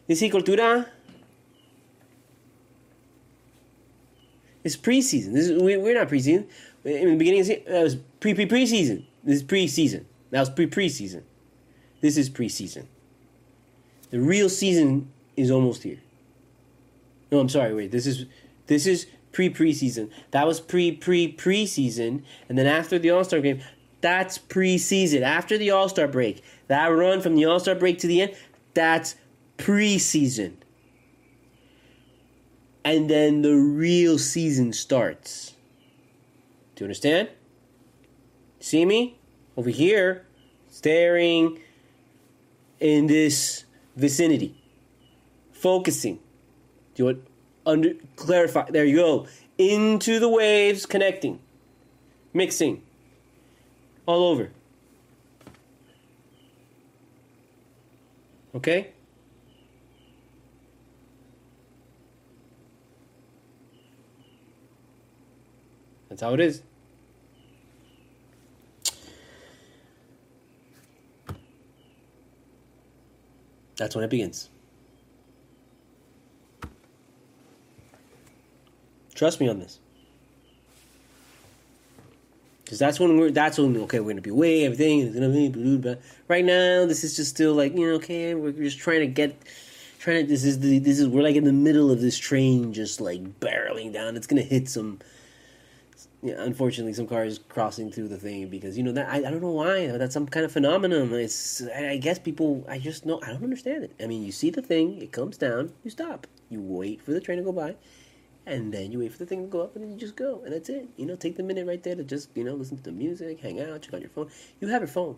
this 0.08 0.22
cultura 0.22 0.88
is 4.64 4.78
preseason. 4.78 5.34
This 5.34 5.48
is 5.48 5.62
we, 5.62 5.78
we're 5.78 5.96
not 5.96 6.10
preseason. 6.10 6.48
In 6.84 7.10
the 7.10 7.16
beginning, 7.16 7.44
that 7.44 7.84
was 7.84 7.96
pre 8.20 8.34
pre 8.34 8.46
preseason. 8.46 9.06
This 9.24 9.38
is 9.38 9.44
preseason. 9.44 10.06
That 10.32 10.40
was 10.40 10.50
pre 10.50 10.68
preseason. 10.68 11.24
This 12.02 12.18
is 12.18 12.30
preseason. 12.30 12.86
The 14.12 14.20
real 14.20 14.50
season 14.50 15.12
is 15.36 15.52
almost 15.52 15.84
here. 15.84 16.00
No, 17.32 17.40
I'm 17.40 17.50
sorry. 17.50 17.74
Wait, 17.74 17.92
this 17.92 18.08
is 18.08 18.26
this 18.68 18.88
is 18.88 19.08
pre 19.32 19.50
preseason. 19.50 20.10
That 20.32 20.48
was 20.48 20.60
pre 20.60 20.92
pre 20.92 21.34
preseason, 21.34 22.24
and 22.48 22.58
then 22.58 22.66
after 22.66 22.98
the 22.98 23.12
All 23.12 23.24
Star 23.24 23.42
game, 23.42 23.62
that's 24.02 24.38
preseason. 24.38 25.22
After 25.22 25.58
the 25.58 25.72
All 25.72 25.90
Star 25.90 26.08
break, 26.08 26.44
that 26.68 26.88
run 26.88 27.22
from 27.22 27.36
the 27.36 27.46
All 27.46 27.60
Star 27.60 27.76
break 27.76 28.00
to 28.00 28.08
the 28.08 28.22
end, 28.22 28.36
that's 28.74 29.16
preseason. 29.58 30.54
And 32.90 33.08
then 33.08 33.44
the 33.44 33.54
real 33.54 34.18
season 34.18 34.74
starts. 34.74 35.54
Do 36.74 36.84
you 36.84 36.86
understand? 36.86 37.30
See 38.60 38.84
me? 38.84 39.20
Over 39.56 39.70
here, 39.70 40.26
staring 40.72 41.60
in 42.80 43.06
this 43.06 43.66
vicinity. 43.96 44.56
Focusing. 45.52 46.16
Do 46.96 47.04
you 47.04 47.06
want 47.06 47.24
under 47.64 47.94
clarify? 48.16 48.72
There 48.72 48.86
you 48.86 48.96
go. 48.96 49.28
Into 49.60 50.20
the 50.20 50.28
waves, 50.28 50.88
connecting. 50.88 51.40
Mixing 52.34 52.82
all 54.08 54.24
over. 54.24 54.50
Okay? 58.56 58.94
That's 66.20 66.28
how 66.28 66.34
it 66.34 66.42
is. 66.42 66.62
That's 73.78 73.96
when 73.96 74.04
it 74.04 74.10
begins. 74.10 74.50
Trust 79.16 79.40
me 79.40 79.48
on 79.48 79.60
this. 79.60 79.80
Because 82.66 82.80
that's 82.80 83.00
when 83.00 83.18
we're 83.18 83.32
that's 83.32 83.58
when 83.58 83.78
okay 83.78 84.02
we're 84.02 84.12
gonna 84.12 84.22
be 84.22 84.30
away 84.30 84.66
everything 84.66 85.00
is 85.00 85.14
gonna 85.14 85.30
be 85.30 85.96
right 86.28 86.46
now 86.46 86.86
this 86.86 87.04
is 87.04 87.16
just 87.16 87.32
still 87.32 87.54
like 87.54 87.74
you 87.74 87.88
know 87.88 87.94
okay 87.96 88.36
we're 88.36 88.52
just 88.52 88.78
trying 88.78 89.00
to 89.00 89.08
get 89.08 89.42
trying 89.98 90.24
to 90.24 90.30
this 90.30 90.44
is 90.44 90.60
the 90.60 90.78
this 90.78 91.00
is 91.00 91.08
we're 91.08 91.24
like 91.24 91.36
in 91.36 91.46
the 91.46 91.52
middle 91.52 91.90
of 91.90 92.00
this 92.00 92.16
train 92.16 92.72
just 92.72 93.02
like 93.02 93.40
barreling 93.40 93.92
down 93.92 94.16
it's 94.16 94.28
gonna 94.28 94.44
hit 94.44 94.70
some 94.70 95.00
yeah, 96.22 96.36
unfortunately 96.40 96.94
some 96.94 97.08
cars 97.08 97.40
crossing 97.50 97.92
through 97.92 98.10
the 98.10 98.18
thing 98.18 98.50
because 98.50 98.78
you 98.78 98.84
know 98.84 98.92
that 98.92 99.08
I, 99.10 99.18
I 99.18 99.32
don't 99.32 99.42
know 99.42 99.52
why 99.52 99.88
that's 99.88 100.14
some 100.14 100.28
kind 100.28 100.46
of 100.46 100.52
phenomenon 100.52 101.14
it's 101.14 101.62
I, 101.76 101.92
I 101.92 101.98
guess 101.98 102.20
people 102.20 102.66
I 102.68 102.78
just 102.78 103.06
know 103.06 103.22
I 103.24 103.28
don't 103.28 103.44
understand 103.44 103.84
it 103.84 103.94
I 104.02 104.08
mean 104.08 104.24
you 104.24 104.32
see 104.32 104.50
the 104.50 104.62
thing 104.62 105.02
it 105.02 105.12
comes 105.12 105.38
down 105.38 105.72
you 105.84 105.92
stop 105.92 106.28
you 106.50 106.62
wait 106.62 107.02
for 107.02 107.12
the 107.12 107.22
train 107.22 107.38
to 107.38 107.44
go 107.44 107.54
by 107.54 107.76
and 108.50 108.74
then 108.74 108.92
you 108.92 109.00
wait 109.00 109.12
for 109.12 109.20
the 109.20 109.26
thing 109.26 109.44
to 109.44 109.48
go 109.48 109.62
up, 109.62 109.76
and 109.76 109.84
then 109.84 109.92
you 109.92 109.98
just 109.98 110.16
go, 110.16 110.42
and 110.44 110.52
that's 110.52 110.70
it. 110.70 110.90
You 110.98 111.06
know, 111.06 111.16
take 111.16 111.38
the 111.38 111.44
minute 111.44 111.68
right 111.68 111.82
there 111.82 111.96
to 111.96 112.04
just 112.04 112.36
you 112.36 112.44
know 112.44 112.56
listen 112.56 112.78
to 112.78 112.84
the 112.84 112.92
music, 112.92 113.40
hang 113.40 113.62
out, 113.62 113.82
check 113.84 113.94
on 113.94 114.02
your 114.02 114.10
phone. 114.10 114.30
You 114.60 114.68
have 114.70 114.82
your 114.82 114.88
phone, 114.88 115.18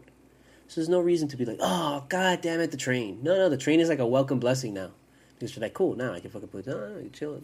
so 0.68 0.82
there's 0.82 0.90
no 0.90 1.00
reason 1.00 1.28
to 1.30 1.38
be 1.38 1.46
like, 1.46 1.58
oh 1.62 2.06
god 2.10 2.42
damn 2.42 2.60
it, 2.60 2.72
the 2.72 2.78
train. 2.78 3.20
No, 3.24 3.36
no, 3.36 3.50
the 3.50 3.58
train 3.58 3.80
is 3.80 3.90
like 3.90 4.00
a 4.00 4.06
welcome 4.06 4.40
blessing 4.40 4.74
now 4.74 4.92
because 5.34 5.56
you're 5.56 5.62
like, 5.62 5.74
cool, 5.74 5.96
now 5.96 6.14
I 6.14 6.20
can 6.20 6.30
fucking 6.30 6.50
put 6.50 6.68
it 6.68 6.74
on, 6.74 7.10
chill. 7.14 7.42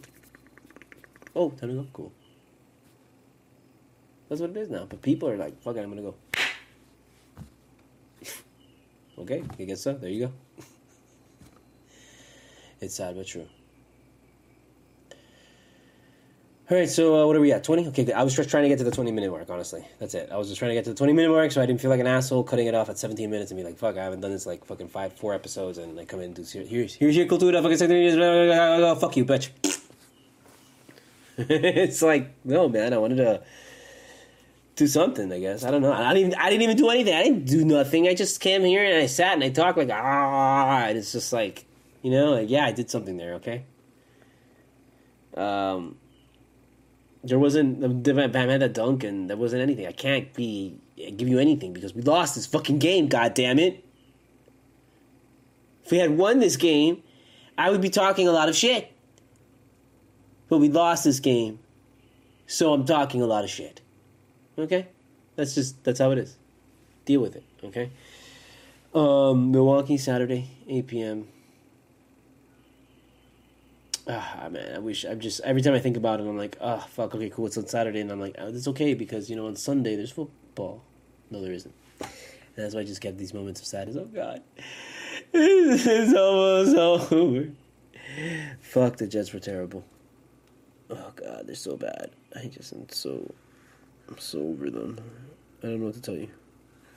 Oh, 1.34 1.50
time 1.50 1.70
to 1.70 1.74
go, 1.76 1.86
cool. 1.92 2.12
That's 4.28 4.40
what 4.40 4.50
it 4.50 4.56
is 4.56 4.70
now. 4.70 4.86
But 4.88 5.02
people 5.02 5.28
are 5.28 5.36
like, 5.36 5.60
fuck 5.62 5.76
it, 5.76 5.80
I'm 5.80 5.88
gonna 5.88 6.02
go. 6.02 6.14
okay, 9.18 9.42
I 9.58 9.64
guess 9.64 9.80
so. 9.82 9.94
There 9.94 10.10
you 10.10 10.26
go. 10.26 10.32
it's 12.80 12.94
sad 12.94 13.16
but 13.16 13.26
true. 13.26 13.46
All 16.70 16.76
right, 16.76 16.86
so 16.88 17.22
uh, 17.22 17.26
what 17.26 17.34
are 17.34 17.40
we 17.40 17.50
at? 17.50 17.64
20? 17.64 17.88
Okay, 17.88 18.12
I 18.12 18.22
was 18.22 18.36
just 18.36 18.50
trying 18.50 18.64
to 18.64 18.68
get 18.68 18.76
to 18.76 18.84
the 18.84 18.90
20 18.90 19.10
minute 19.10 19.30
mark, 19.30 19.48
honestly. 19.48 19.82
That's 19.98 20.12
it. 20.12 20.28
I 20.30 20.36
was 20.36 20.48
just 20.48 20.58
trying 20.58 20.68
to 20.68 20.74
get 20.74 20.84
to 20.84 20.90
the 20.90 20.96
20 20.96 21.14
minute 21.14 21.30
mark 21.30 21.50
so 21.50 21.62
I 21.62 21.66
didn't 21.66 21.80
feel 21.80 21.88
like 21.88 22.00
an 22.00 22.06
asshole 22.06 22.44
cutting 22.44 22.66
it 22.66 22.74
off 22.74 22.90
at 22.90 22.98
17 22.98 23.30
minutes 23.30 23.50
and 23.50 23.58
be 23.58 23.64
like, 23.64 23.78
fuck, 23.78 23.96
I 23.96 24.04
haven't 24.04 24.20
done 24.20 24.32
this 24.32 24.44
like 24.44 24.66
fucking 24.66 24.88
five, 24.88 25.14
four 25.14 25.32
episodes 25.32 25.78
and 25.78 25.98
I 25.98 26.04
come 26.04 26.20
in 26.20 26.26
and 26.26 26.34
do, 26.34 26.42
here's, 26.64 26.92
here's 26.94 27.16
your 27.16 27.24
cultura, 27.24 27.62
fucking 27.62 27.78
17 27.78 28.18
minutes, 28.18 29.00
fuck 29.00 29.16
you, 29.16 29.24
bitch. 29.24 29.48
it's 31.38 32.02
like, 32.02 32.34
no, 32.44 32.68
man, 32.68 32.92
I 32.92 32.98
wanted 32.98 33.16
to 33.16 33.42
do 34.78 34.86
something, 34.86 35.32
I 35.32 35.40
guess. 35.40 35.64
I 35.64 35.70
don't 35.70 35.82
know. 35.82 35.92
I 35.92 36.14
didn't 36.14 36.28
even, 36.28 36.40
I 36.40 36.50
didn't 36.50 36.62
even 36.62 36.76
do 36.76 36.88
anything. 36.88 37.14
I 37.14 37.22
didn't 37.24 37.44
do 37.44 37.64
nothing. 37.64 38.06
I 38.06 38.14
just 38.14 38.40
came 38.40 38.62
here 38.62 38.84
and 38.84 38.96
I 38.96 39.06
sat 39.06 39.34
and 39.34 39.42
I 39.42 39.50
talked 39.50 39.76
like, 39.76 39.90
ah, 39.90 40.84
and 40.84 40.96
it's 40.96 41.12
just 41.12 41.32
like, 41.32 41.66
you 42.02 42.10
know, 42.10 42.32
like, 42.32 42.48
yeah, 42.48 42.64
I 42.64 42.72
did 42.72 42.88
something 42.88 43.16
there, 43.16 43.34
okay? 43.34 43.64
Um, 45.36 45.96
there 47.24 47.38
wasn't 47.38 47.80
dunk, 48.02 49.04
and 49.04 49.28
there 49.28 49.36
wasn't 49.36 49.62
anything. 49.62 49.86
I 49.86 49.92
can't 49.92 50.32
be 50.32 50.78
give 50.96 51.28
you 51.28 51.38
anything 51.38 51.72
because 51.72 51.94
we 51.94 52.02
lost 52.02 52.34
this 52.34 52.46
fucking 52.46 52.78
game. 52.78 53.08
God 53.08 53.34
damn 53.34 53.58
it! 53.58 53.84
If 55.84 55.90
we 55.90 55.98
had 55.98 56.16
won 56.16 56.38
this 56.38 56.56
game, 56.56 57.02
I 57.56 57.70
would 57.70 57.80
be 57.80 57.90
talking 57.90 58.28
a 58.28 58.32
lot 58.32 58.48
of 58.48 58.56
shit. 58.56 58.92
But 60.48 60.58
we 60.58 60.68
lost 60.68 61.04
this 61.04 61.20
game, 61.20 61.58
so 62.46 62.72
I'm 62.72 62.84
talking 62.84 63.20
a 63.20 63.26
lot 63.26 63.44
of 63.44 63.50
shit. 63.50 63.80
Okay, 64.58 64.88
that's 65.36 65.54
just 65.54 65.82
that's 65.84 66.00
how 66.00 66.10
it 66.10 66.18
is. 66.18 66.36
Deal 67.04 67.20
with 67.20 67.36
it. 67.36 67.44
Okay. 67.64 67.90
Um, 68.94 69.52
Milwaukee 69.52 69.98
Saturday, 69.98 70.50
8 70.66 70.86
p.m. 70.86 71.28
Ah 74.10 74.48
man, 74.50 74.74
I 74.74 74.78
wish 74.78 75.04
I'm 75.04 75.20
just 75.20 75.40
every 75.40 75.60
time 75.60 75.74
I 75.74 75.78
think 75.78 75.98
about 75.98 76.20
it, 76.20 76.26
I'm 76.26 76.38
like, 76.38 76.56
ah, 76.60 76.82
oh, 76.82 76.88
fuck. 76.88 77.14
Okay, 77.14 77.28
cool. 77.28 77.46
It's 77.46 77.58
on 77.58 77.66
Saturday, 77.66 78.00
and 78.00 78.10
I'm 78.10 78.20
like, 78.20 78.36
oh, 78.38 78.48
it's 78.48 78.66
okay 78.68 78.94
because 78.94 79.28
you 79.28 79.36
know 79.36 79.46
on 79.46 79.56
Sunday 79.56 79.96
there's 79.96 80.10
football. 80.10 80.82
No, 81.30 81.42
there 81.42 81.52
isn't. 81.52 81.74
And 82.00 82.10
that's 82.56 82.74
why 82.74 82.80
I 82.80 82.84
just 82.84 83.02
get 83.02 83.18
these 83.18 83.34
moments 83.34 83.60
of 83.60 83.66
sadness. 83.66 83.96
Oh 83.96 84.06
God, 84.06 84.42
it's 85.32 86.14
almost 86.14 86.76
over. 87.12 87.50
Fuck, 88.60 88.96
the 88.96 89.06
Jets 89.06 89.32
were 89.32 89.40
terrible. 89.40 89.84
Oh 90.90 91.12
God, 91.14 91.46
they're 91.46 91.54
so 91.54 91.76
bad. 91.76 92.10
I 92.34 92.46
just 92.46 92.72
am 92.72 92.88
so, 92.90 93.30
I'm 94.08 94.18
so 94.18 94.40
over 94.40 94.70
them. 94.70 94.98
I 95.62 95.66
don't 95.66 95.80
know 95.80 95.86
what 95.86 95.94
to 95.94 96.00
tell 96.00 96.16
you. 96.16 96.28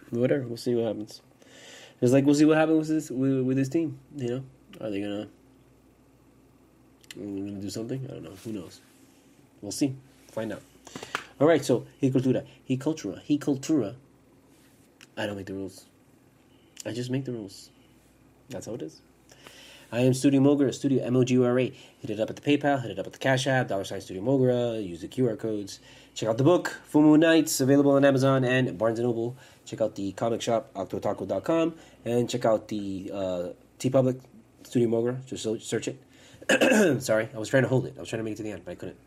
Whatever, 0.09 0.43
we'll 0.47 0.57
see 0.57 0.75
what 0.75 0.85
happens. 0.85 1.21
It's 2.01 2.11
like 2.11 2.25
we'll 2.25 2.35
see 2.35 2.45
what 2.45 2.57
happens 2.57 2.89
with 2.89 2.97
this 2.97 3.11
with, 3.11 3.41
with 3.41 3.57
this 3.57 3.69
team. 3.69 3.99
You 4.15 4.27
know, 4.27 4.43
are 4.79 4.89
they 4.89 5.01
gonna? 5.01 5.27
We're 7.15 7.25
going 7.25 7.55
to 7.55 7.61
do 7.61 7.69
something? 7.69 8.05
I 8.09 8.13
don't 8.13 8.23
know. 8.23 8.33
Who 8.43 8.53
knows? 8.53 8.79
We'll 9.61 9.71
see. 9.71 9.95
Find 10.31 10.53
out. 10.53 10.61
All 11.39 11.47
right, 11.47 11.63
so 11.63 11.85
he 11.99 12.09
cultura. 12.09 12.45
He 12.63 12.77
cultura. 12.77 13.21
He 13.21 13.37
cultura. 13.37 13.95
I 15.17 15.25
don't 15.25 15.35
make 15.35 15.47
the 15.47 15.53
rules. 15.53 15.85
I 16.85 16.93
just 16.93 17.11
make 17.11 17.25
the 17.25 17.33
rules. 17.33 17.69
That's 18.49 18.65
how 18.65 18.75
it 18.75 18.81
is. 18.81 19.01
I 19.93 20.01
am 20.01 20.13
Studio 20.13 20.39
Mogura, 20.39 20.73
Studio 20.73 21.03
M 21.03 21.17
O 21.17 21.23
G 21.25 21.33
U 21.33 21.43
R 21.43 21.59
A. 21.59 21.65
Hit 21.99 22.09
it 22.09 22.19
up 22.21 22.29
at 22.29 22.37
the 22.37 22.41
PayPal, 22.41 22.81
hit 22.81 22.91
it 22.91 22.99
up 22.99 23.07
at 23.07 23.11
the 23.11 23.19
Cash 23.19 23.45
App, 23.45 23.67
dollar 23.67 23.83
sign 23.83 23.99
Studio 23.99 24.23
Mogura. 24.23 24.81
Use 24.81 25.01
the 25.01 25.09
QR 25.09 25.37
codes. 25.37 25.81
Check 26.15 26.29
out 26.29 26.37
the 26.37 26.45
book, 26.45 26.69
Full 26.85 27.01
Moon 27.01 27.19
Nights, 27.19 27.59
available 27.59 27.91
on 27.91 28.05
Amazon 28.05 28.45
and 28.45 28.77
Barnes 28.77 28.99
and 28.99 29.07
Noble. 29.07 29.35
Check 29.65 29.81
out 29.81 29.95
the 29.95 30.13
comic 30.13 30.41
shop, 30.41 30.73
octotaku.com, 30.75 31.75
and 32.05 32.29
check 32.29 32.45
out 32.45 32.69
the 32.69 33.11
uh, 33.13 33.47
TeePublic 33.79 34.21
Studio 34.63 34.87
Mogura. 34.87 35.25
Just 35.25 35.43
search 35.67 35.89
it. 35.89 36.01
Sorry, 37.01 37.27
I 37.33 37.37
was 37.37 37.49
trying 37.49 37.63
to 37.63 37.69
hold 37.69 37.85
it. 37.85 37.95
I 37.97 37.99
was 37.99 38.07
trying 38.07 38.21
to 38.21 38.23
make 38.23 38.33
it 38.33 38.37
to 38.37 38.43
the 38.43 38.51
end, 38.51 38.63
but 38.63 38.71
I 38.71 38.75
couldn't. 38.75 38.97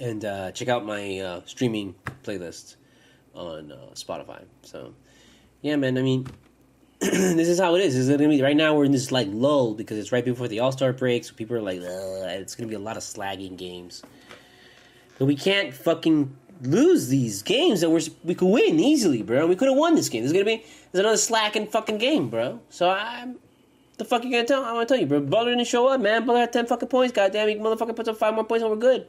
And 0.00 0.24
uh, 0.24 0.50
check 0.50 0.66
out 0.66 0.84
my 0.84 1.20
uh, 1.20 1.40
streaming 1.46 1.94
playlist 2.24 2.74
on 3.36 3.70
uh, 3.70 3.90
Spotify. 3.94 4.42
So, 4.62 4.94
yeah, 5.62 5.76
man. 5.76 5.96
I 5.96 6.02
mean, 6.02 6.26
this 7.36 7.48
is 7.48 7.60
how 7.60 7.76
it 7.76 7.82
is. 7.82 7.94
Is 7.94 8.08
it 8.08 8.18
gonna 8.18 8.28
be 8.28 8.42
right 8.42 8.56
now? 8.56 8.74
We're 8.74 8.84
in 8.84 8.90
this 8.90 9.12
like 9.12 9.28
lull 9.30 9.74
because 9.74 9.96
it's 9.96 10.10
right 10.10 10.24
before 10.24 10.48
the 10.48 10.58
All 10.58 10.72
Star 10.72 10.92
break, 10.92 11.24
so 11.24 11.34
people 11.34 11.56
are 11.56 11.62
like, 11.62 11.78
it's 11.80 12.56
gonna 12.56 12.68
be 12.68 12.74
a 12.74 12.80
lot 12.80 12.96
of 12.96 13.04
slagging 13.04 13.56
games. 13.56 14.02
But 15.18 15.26
we 15.26 15.36
can't 15.36 15.72
fucking 15.72 16.36
lose 16.62 17.08
these 17.08 17.42
games 17.42 17.80
that 17.82 17.90
we're 17.90 18.00
we 18.24 18.34
could 18.34 18.48
win 18.48 18.80
easily, 18.80 19.22
bro. 19.22 19.46
We 19.46 19.54
could 19.54 19.68
have 19.68 19.76
won 19.76 19.94
this 19.94 20.08
game. 20.08 20.22
This 20.22 20.30
is 20.30 20.32
gonna 20.32 20.44
be 20.44 20.64
there's 20.90 21.00
another 21.00 21.16
slacking 21.16 21.68
fucking 21.68 21.98
game, 21.98 22.28
bro. 22.28 22.60
So 22.70 22.90
I'm 22.90 23.36
the 23.98 24.04
fuck 24.04 24.24
you 24.24 24.30
gonna 24.30 24.44
tell? 24.44 24.64
I 24.64 24.72
want 24.72 24.88
to 24.88 24.94
tell 24.94 25.00
you, 25.00 25.06
bro. 25.06 25.20
Butler 25.20 25.52
didn't 25.52 25.68
show 25.68 25.86
up, 25.88 26.00
man. 26.00 26.26
Butler 26.26 26.40
had 26.40 26.52
ten 26.52 26.66
fucking 26.66 26.88
points. 26.88 27.12
Goddamn, 27.12 27.48
he 27.48 27.54
motherfucker 27.54 27.94
puts 27.94 28.08
up 28.08 28.16
five 28.16 28.34
more 28.34 28.44
points 28.44 28.62
and 28.62 28.70
we're 28.70 28.78
good. 28.78 29.06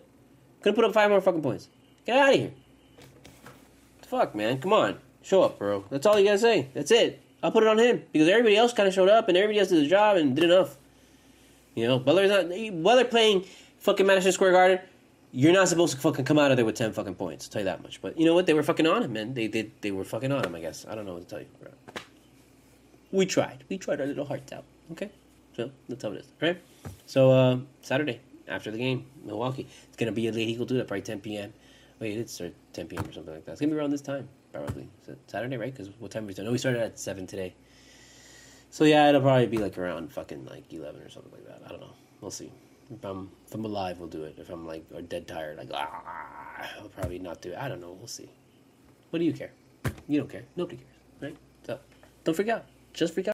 Couldn't 0.62 0.76
put 0.76 0.86
up 0.86 0.94
five 0.94 1.10
more 1.10 1.22
fucking 1.22 1.42
points. 1.42 1.68
Get 2.06 2.18
out 2.18 2.34
of 2.34 2.40
here. 2.40 2.52
Fuck, 4.04 4.36
man. 4.36 4.60
Come 4.60 4.74
on, 4.74 5.00
show 5.22 5.44
up, 5.44 5.58
bro. 5.58 5.84
That's 5.90 6.06
all 6.06 6.20
you 6.20 6.26
gotta 6.26 6.38
say. 6.38 6.70
That's 6.74 6.92
it. 6.92 7.24
I'll 7.48 7.52
put 7.54 7.64
it 7.64 7.70
on 7.70 7.80
him 7.80 8.04
because 8.12 8.28
everybody 8.28 8.58
else 8.58 8.74
kind 8.74 8.90
of 8.90 8.94
showed 8.94 9.08
up 9.08 9.30
and 9.30 9.38
everybody 9.38 9.58
else 9.58 9.70
did 9.70 9.82
the 9.82 9.88
job 9.88 10.18
and 10.18 10.36
did 10.36 10.44
enough. 10.44 10.76
You 11.76 11.88
know, 11.88 11.98
Butler's 11.98 12.30
not. 12.30 12.50
Butler 12.84 13.06
playing 13.06 13.46
fucking 13.80 14.06
Madison 14.06 14.34
Square 14.34 14.52
Garden. 14.52 14.80
You're 15.32 15.54
not 15.54 15.70
supposed 15.70 15.96
to 15.96 16.02
fucking 16.02 16.26
come 16.26 16.38
out 16.38 16.52
of 16.52 16.58
there 16.58 16.66
with 16.66 16.76
ten 16.76 16.92
fucking 16.92 17.16
points. 17.16 17.46
I'll 17.46 17.52
tell 17.52 17.62
you 17.62 17.66
that 17.68 17.82
much. 17.82 18.02
But 18.02 18.20
you 18.20 18.26
know 18.26 18.34
what? 18.34 18.48
They 18.48 18.54
were 18.54 18.64
fucking 18.64 18.86
on 18.86 19.02
him, 19.02 19.14
man. 19.14 19.34
They. 19.34 19.48
They, 19.48 19.72
they 19.80 19.92
were 19.92 20.04
fucking 20.04 20.30
on 20.30 20.44
him. 20.44 20.56
I 20.56 20.60
guess. 20.60 20.86
I 20.90 20.94
don't 20.94 21.06
know 21.06 21.14
what 21.14 21.24
to 21.24 21.30
tell 21.30 21.40
you, 21.40 21.48
bro. 21.62 21.72
We 23.14 23.26
tried. 23.26 23.64
We 23.70 23.78
tried 23.78 24.02
our 24.02 24.08
little 24.08 24.26
hearts 24.26 24.52
out. 24.52 24.66
Okay, 24.92 25.10
so 25.56 25.72
that's 25.88 26.04
how 26.04 26.12
it 26.12 26.18
is, 26.18 26.28
right? 26.42 26.62
So 27.06 27.32
uh, 27.32 27.60
Saturday 27.82 28.20
after 28.50 28.72
the 28.72 28.78
game, 28.78 29.06
Milwaukee. 29.24 29.68
It's 29.88 29.96
gonna 29.96 30.12
be 30.12 30.28
a 30.28 30.34
late 30.34 30.50
equal 30.50 30.66
do 30.66 30.76
probably 30.80 31.02
10 31.02 31.22
p.m. 31.22 31.54
Wait, 32.02 32.18
it's 32.18 32.42
10 32.74 32.88
p.m. 32.88 33.06
or 33.08 33.14
something 33.14 33.34
like 33.34 33.46
that. 33.46 33.54
It's 33.54 33.62
gonna 33.62 33.72
be 33.72 33.78
around 33.78 33.92
this 33.92 34.02
time 34.02 34.28
probably. 34.58 34.90
Is 35.02 35.10
it 35.10 35.20
Saturday, 35.28 35.58
right? 35.58 35.74
Because 35.74 35.92
what 36.00 36.12
time 36.12 36.28
we 36.28 36.34
start? 36.34 36.46
No, 36.46 36.52
we 36.52 36.58
started 36.58 36.82
at 36.82 37.00
seven 37.00 37.28
today. 37.28 37.56
So 38.70 38.84
yeah, 38.84 39.10
it'll 39.10 39.22
probably 39.22 39.48
be 39.48 39.58
like 39.58 39.78
around 39.78 40.12
fucking 40.12 40.46
like 40.46 40.72
eleven 40.72 41.02
or 41.02 41.10
something 41.10 41.32
like 41.32 41.48
that. 41.48 41.62
I 41.66 41.70
don't 41.70 41.82
know. 41.82 41.94
We'll 42.22 42.32
see. 42.32 42.52
If 42.92 43.04
I'm 43.04 43.32
if 43.46 43.54
I'm 43.54 43.66
alive, 43.66 44.00
we'll 44.00 44.08
do 44.10 44.24
it. 44.24 44.36
If 44.38 44.50
I'm 44.50 44.66
like 44.66 44.86
or 44.94 45.02
dead 45.02 45.28
tired, 45.28 45.58
like 45.58 45.70
ah, 45.74 46.70
I'll 46.80 46.90
probably 46.90 47.20
not 47.20 47.42
do 47.42 47.52
it. 47.52 47.58
I 47.58 47.68
don't 47.68 47.82
know. 47.82 47.92
We'll 47.92 48.08
see. 48.08 48.30
What 49.10 49.20
do 49.20 49.26
you 49.26 49.34
care? 49.34 49.52
You 50.08 50.20
don't 50.20 50.30
care. 50.30 50.44
Nobody 50.56 50.78
cares, 50.78 50.90
right? 51.22 51.38
So 51.66 51.80
don't 52.24 52.36
freak 52.36 52.50
out. 52.50 52.66
Just 52.94 53.14
freak 53.14 53.24
out. 53.24 53.26